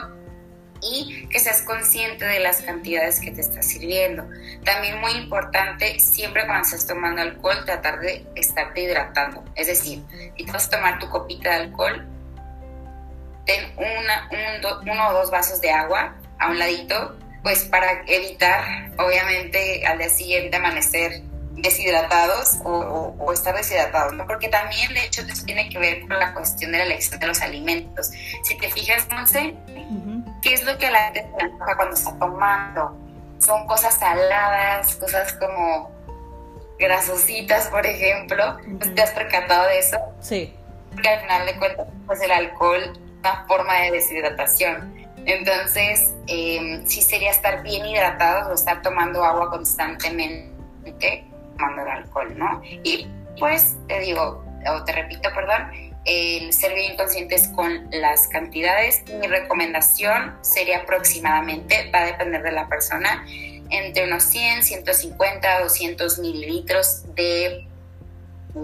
y 0.82 1.26
que 1.28 1.38
seas 1.40 1.62
consciente 1.62 2.26
de 2.26 2.40
las 2.40 2.60
cantidades 2.60 3.20
que 3.20 3.30
te 3.30 3.40
estás 3.40 3.66
sirviendo. 3.66 4.28
También 4.64 5.00
muy 5.00 5.12
importante, 5.12 5.98
siempre 5.98 6.44
cuando 6.44 6.64
estés 6.64 6.86
tomando 6.86 7.22
alcohol, 7.22 7.64
tratar 7.64 8.00
de 8.00 8.26
estarte 8.34 8.82
hidratando. 8.82 9.42
Es 9.54 9.68
decir, 9.68 10.02
si 10.36 10.44
vas 10.44 10.66
a 10.66 10.70
tomar 10.70 10.98
tu 10.98 11.08
copita 11.08 11.50
de 11.50 11.56
alcohol, 11.56 12.06
ten 13.46 13.72
una, 13.78 14.28
uno 14.82 15.08
o 15.08 15.12
dos 15.14 15.30
vasos 15.30 15.60
de 15.62 15.70
agua 15.70 16.14
a 16.38 16.50
un 16.50 16.58
ladito 16.58 17.16
pues 17.46 17.62
para 17.62 18.02
evitar, 18.08 18.90
obviamente, 18.98 19.86
al 19.86 19.98
día 19.98 20.08
siguiente 20.08 20.56
amanecer 20.56 21.22
deshidratados 21.52 22.58
o, 22.64 23.32
estar 23.32 23.54
deshidratados, 23.54 24.14
¿no? 24.14 24.26
Porque 24.26 24.48
también, 24.48 24.92
de 24.92 25.04
hecho, 25.04 25.22
eso 25.22 25.44
tiene 25.44 25.68
que 25.68 25.78
ver 25.78 26.00
con 26.00 26.18
la 26.18 26.34
cuestión 26.34 26.72
de 26.72 26.78
la 26.78 26.84
elección 26.86 27.20
de 27.20 27.28
los 27.28 27.40
alimentos. 27.42 28.10
Si 28.42 28.58
te 28.58 28.68
fijas, 28.68 29.06
no 29.10 29.24
sé, 29.28 29.54
¿qué 30.42 30.54
es 30.54 30.64
lo 30.64 30.76
que 30.76 30.90
la 30.90 31.04
gente 31.04 31.28
se 31.38 31.44
antoja 31.44 31.76
cuando 31.76 31.94
está 31.94 32.18
tomando? 32.18 32.96
Son 33.38 33.64
cosas 33.68 33.96
saladas, 33.96 34.96
cosas 34.96 35.32
como 35.34 35.92
grasositas, 36.80 37.68
por 37.68 37.86
ejemplo. 37.86 38.56
¿Te 38.92 39.02
has 39.02 39.12
percatado 39.12 39.68
de 39.68 39.78
eso? 39.78 39.98
Sí. 40.20 40.52
Porque 40.90 41.10
al 41.10 41.20
final 41.20 41.46
de 41.46 41.56
cuentas, 41.58 41.86
pues 42.06 42.20
el 42.22 42.32
alcohol 42.32 42.82
es 42.82 43.20
una 43.20 43.44
forma 43.46 43.82
de 43.82 43.92
deshidratación. 43.92 45.05
Entonces, 45.26 46.14
eh, 46.28 46.82
sí 46.86 47.02
sería 47.02 47.32
estar 47.32 47.62
bien 47.62 47.84
hidratados 47.84 48.48
o 48.48 48.54
estar 48.54 48.80
tomando 48.80 49.24
agua 49.24 49.50
constantemente, 49.50 51.24
tomando 51.56 51.82
el 51.82 51.88
alcohol, 51.88 52.38
¿no? 52.38 52.62
Y 52.64 53.08
pues 53.38 53.76
te 53.88 54.00
digo, 54.00 54.44
o 54.68 54.84
te 54.84 54.92
repito, 54.92 55.28
perdón, 55.34 55.70
el 56.04 56.52
ser 56.52 56.74
bien 56.74 56.96
conscientes 56.96 57.48
con 57.48 57.88
las 57.90 58.28
cantidades. 58.28 59.02
Mi 59.20 59.26
recomendación 59.26 60.36
sería 60.40 60.78
aproximadamente, 60.78 61.90
va 61.92 62.02
a 62.02 62.06
depender 62.06 62.42
de 62.42 62.52
la 62.52 62.68
persona, 62.68 63.26
entre 63.70 64.04
unos 64.04 64.22
100, 64.22 64.62
150, 64.62 65.60
200 65.60 66.18
mililitros 66.20 67.02
de, 67.16 67.66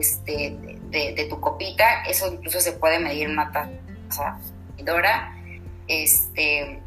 este, 0.00 0.56
de, 0.90 1.26
tu 1.28 1.40
copita. 1.40 2.04
Eso 2.04 2.32
incluso 2.32 2.60
se 2.60 2.72
puede 2.72 3.00
medir 3.00 3.24
en 3.24 3.32
una 3.32 3.50
taza 3.50 4.38
medidora. 4.70 5.36
Este, 5.92 6.80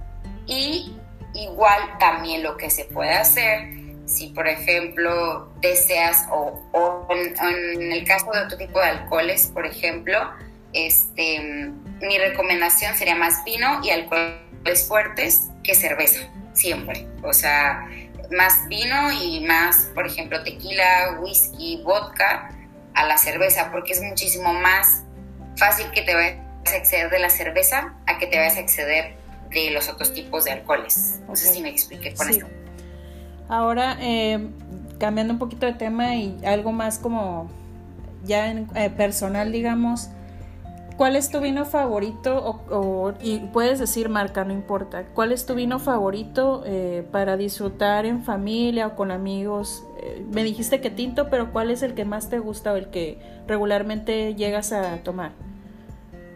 y 0.47 0.95
igual 1.35 1.97
también 1.99 2.41
lo 2.41 2.57
que 2.57 2.71
se 2.71 2.85
puede 2.85 3.13
hacer, 3.13 3.69
si 4.07 4.29
por 4.29 4.47
ejemplo 4.47 5.53
deseas, 5.61 6.25
o, 6.31 7.07
en, 7.11 7.91
el 7.91 8.03
caso 8.03 8.31
de 8.31 8.39
otro 8.39 8.57
tipo 8.57 8.79
de 8.79 8.85
alcoholes, 8.85 9.51
por 9.53 9.67
ejemplo, 9.67 10.17
este, 10.73 11.71
mi 12.01 12.17
recomendación 12.17 12.95
sería 12.95 13.15
más 13.15 13.45
vino 13.45 13.79
y 13.83 13.91
alcoholes 13.91 14.87
fuertes 14.87 15.49
que 15.63 15.75
cerveza, 15.75 16.27
siempre. 16.53 17.07
O 17.21 17.31
sea, 17.31 17.87
más 18.31 18.67
vino 18.67 19.11
y 19.11 19.41
más, 19.41 19.91
por 19.93 20.07
ejemplo, 20.07 20.41
tequila, 20.43 21.19
whisky, 21.19 21.79
vodka 21.83 22.49
a 22.95 23.05
la 23.05 23.19
cerveza, 23.19 23.69
porque 23.71 23.93
es 23.93 24.01
muchísimo 24.01 24.51
más 24.51 25.03
fácil 25.57 25.91
que 25.91 26.01
te 26.01 26.15
vayas 26.15 26.44
a 26.71 26.77
exceder 26.77 27.09
de 27.09 27.19
la 27.19 27.29
cerveza 27.29 27.93
a 28.07 28.17
que 28.17 28.27
te 28.27 28.37
vayas 28.37 28.57
a 28.57 28.59
exceder 28.59 29.15
de 29.49 29.71
los 29.71 29.89
otros 29.89 30.13
tipos 30.13 30.45
de 30.45 30.51
alcoholes. 30.51 31.19
No 31.27 31.35
sé 31.35 31.53
si 31.53 31.61
me 31.61 31.69
expliqué 31.69 32.13
con 32.13 32.29
esto. 32.29 32.45
Ahora, 33.47 33.97
eh, 34.01 34.47
cambiando 34.99 35.33
un 35.33 35.39
poquito 35.39 35.65
de 35.65 35.73
tema 35.73 36.15
y 36.15 36.37
algo 36.45 36.71
más 36.71 36.97
como 36.97 37.49
ya 38.23 38.49
en, 38.49 38.67
eh, 38.75 38.89
personal, 38.89 39.51
digamos, 39.51 40.09
¿Cuál 40.97 41.17
es 41.17 41.29
tu 41.29 41.41
vino 41.41 41.65
favorito? 41.65 42.61
O, 42.69 43.13
y 43.21 43.39
puedes 43.39 43.79
decir 43.79 44.07
marca, 44.07 44.45
no 44.45 44.53
importa. 44.53 45.03
¿Cuál 45.13 45.33
es 45.33 45.45
tu 45.45 45.53
vino 45.53 45.77
favorito 45.77 46.63
eh, 46.65 47.05
para 47.11 47.35
disfrutar 47.35 48.05
en 48.05 48.23
familia 48.23 48.87
o 48.87 48.95
con 48.95 49.11
amigos? 49.11 49.83
Me 50.31 50.45
dijiste 50.45 50.79
que 50.79 50.89
tinto, 50.89 51.29
pero 51.29 51.51
¿cuál 51.51 51.69
es 51.69 51.81
el 51.81 51.95
que 51.95 52.05
más 52.05 52.29
te 52.29 52.39
gusta 52.39 52.71
o 52.71 52.77
el 52.77 52.91
que 52.91 53.19
regularmente 53.45 54.35
llegas 54.35 54.71
a 54.71 55.03
tomar? 55.03 55.33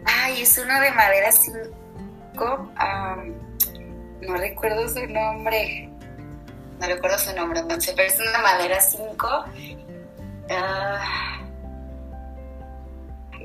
Ay, 0.04 0.42
es 0.42 0.58
uno 0.58 0.80
de 0.80 0.90
madera 0.92 1.32
5. 1.32 2.72
no 4.22 4.34
recuerdo 4.36 4.88
su 4.88 5.06
nombre. 5.06 5.88
No 6.80 6.86
recuerdo 6.86 7.18
su 7.18 7.34
nombre, 7.34 7.60
entonces, 7.60 7.92
pero 7.94 8.08
es 8.08 8.18
una 8.18 8.38
madera 8.38 8.80
5 8.80 9.44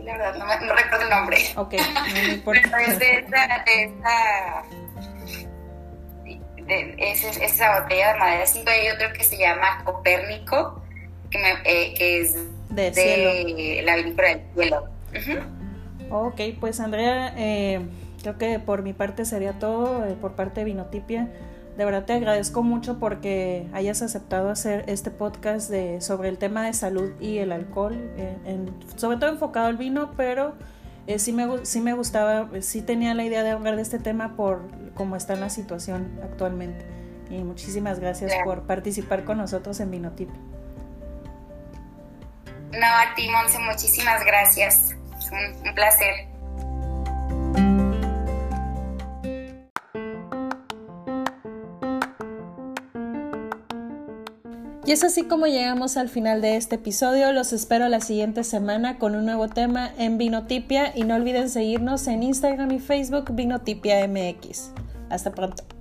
la 0.06 0.18
verdad, 0.18 0.36
no, 0.62 0.76
recuerdo 0.76 1.04
el 1.04 1.10
nombre. 1.10 1.38
Ok, 1.56 1.74
no 1.74 2.34
importa. 2.34 2.82
es 2.82 3.00
de 3.00 3.20
esa, 3.20 4.64
de 6.58 6.96
esa, 6.98 7.44
esa 7.44 7.82
botella 7.82 8.14
de 8.14 8.20
madera 8.20 8.46
5 8.46 8.70
hay 8.70 8.90
otro 8.90 9.12
que 9.14 9.24
se 9.24 9.38
llama 9.38 9.84
Copérnico, 9.84 10.82
que, 11.30 11.38
me, 11.40 11.52
eh, 11.64 11.94
que 11.98 12.22
es 12.22 12.36
de, 12.70 13.82
la 13.84 13.96
vinícola 13.96 14.28
del 14.28 14.44
cielo. 14.54 14.90
Ok, 16.10 16.42
pues 16.60 16.80
Andrea, 16.80 17.34
eh, 17.38 17.82
creo 18.22 18.38
que 18.38 18.60
por 18.60 18.84
mi 18.84 18.94
parte 18.94 19.26
sería 19.26 19.54
todo, 19.54 20.06
eh, 20.06 20.16
por 20.20 20.34
parte 20.34 20.62
de 20.62 20.66
Vinotipia 20.66 21.30
de 21.78 21.84
verdad 21.84 22.06
te 22.06 22.14
agradezco 22.14 22.64
mucho 22.64 23.00
porque 23.00 23.68
hayas 23.74 24.02
aceptado 24.02 24.50
hacer 24.50 24.86
este 24.88 25.12
podcast 25.12 25.70
de, 25.70 26.00
sobre 26.00 26.30
el 26.30 26.38
tema 26.38 26.66
de 26.66 26.74
salud 26.74 27.12
y 27.20 27.40
el 27.40 27.52
alcohol, 27.52 28.14
eh, 28.16 28.66
sobre 28.96 29.18
todo 29.18 29.30
enfocado 29.30 29.68
al 29.68 29.76
vino, 29.76 30.12
pero 30.16 30.56
sí, 31.18 31.34
me, 31.34 31.66
sí 31.66 31.82
me 31.82 31.92
gustaba, 31.92 32.50
sí 32.62 32.82
tenía 32.82 33.14
la 33.14 33.26
idea 33.26 33.44
de 33.44 33.52
hablar 33.52 33.76
de 33.76 33.82
este 33.82 34.00
tema 34.00 34.38
por 34.38 34.62
cómo 34.94 35.18
está 35.18 35.36
la 35.36 35.50
situación 35.50 36.18
actualmente. 36.24 36.86
Y 37.30 37.44
muchísimas 37.44 38.00
gracias 38.00 38.32
por 38.46 38.62
participar 38.64 39.26
con 39.26 39.38
nosotros 39.38 39.80
en 39.82 39.92
Vinotip. 39.92 40.30
No, 42.72 42.86
a 42.86 43.16
ti, 43.16 43.28
Monse, 43.30 43.60
muchísimas 43.60 44.24
gracias. 44.26 44.96
Un 45.32 45.76
placer. 45.76 46.36
Y 54.86 54.92
es 54.92 55.04
así 55.04 55.24
como 55.24 55.48
llegamos 55.48 55.98
al 55.98 56.10
final 56.10 56.42
de 56.42 56.58
este 56.58 56.76
episodio. 56.76 57.32
Los 57.32 57.54
espero 57.54 57.90
la 57.90 58.02
siguiente 58.02 58.44
semana 58.44 59.00
con 59.00 59.16
un 59.16 59.26
nuevo 59.26 59.48
tema 59.48 59.92
en 59.98 60.20
Vinotipia 60.20 60.96
y 60.96 61.06
no 61.06 61.16
olviden 61.16 61.50
seguirnos 61.50 62.06
en 62.06 62.22
Instagram 62.22 62.70
y 62.72 62.80
Facebook 62.80 63.34
Vinotipia 63.34 64.08
MX. 64.08 64.70
Hasta 65.10 65.32
pronto. 65.32 65.75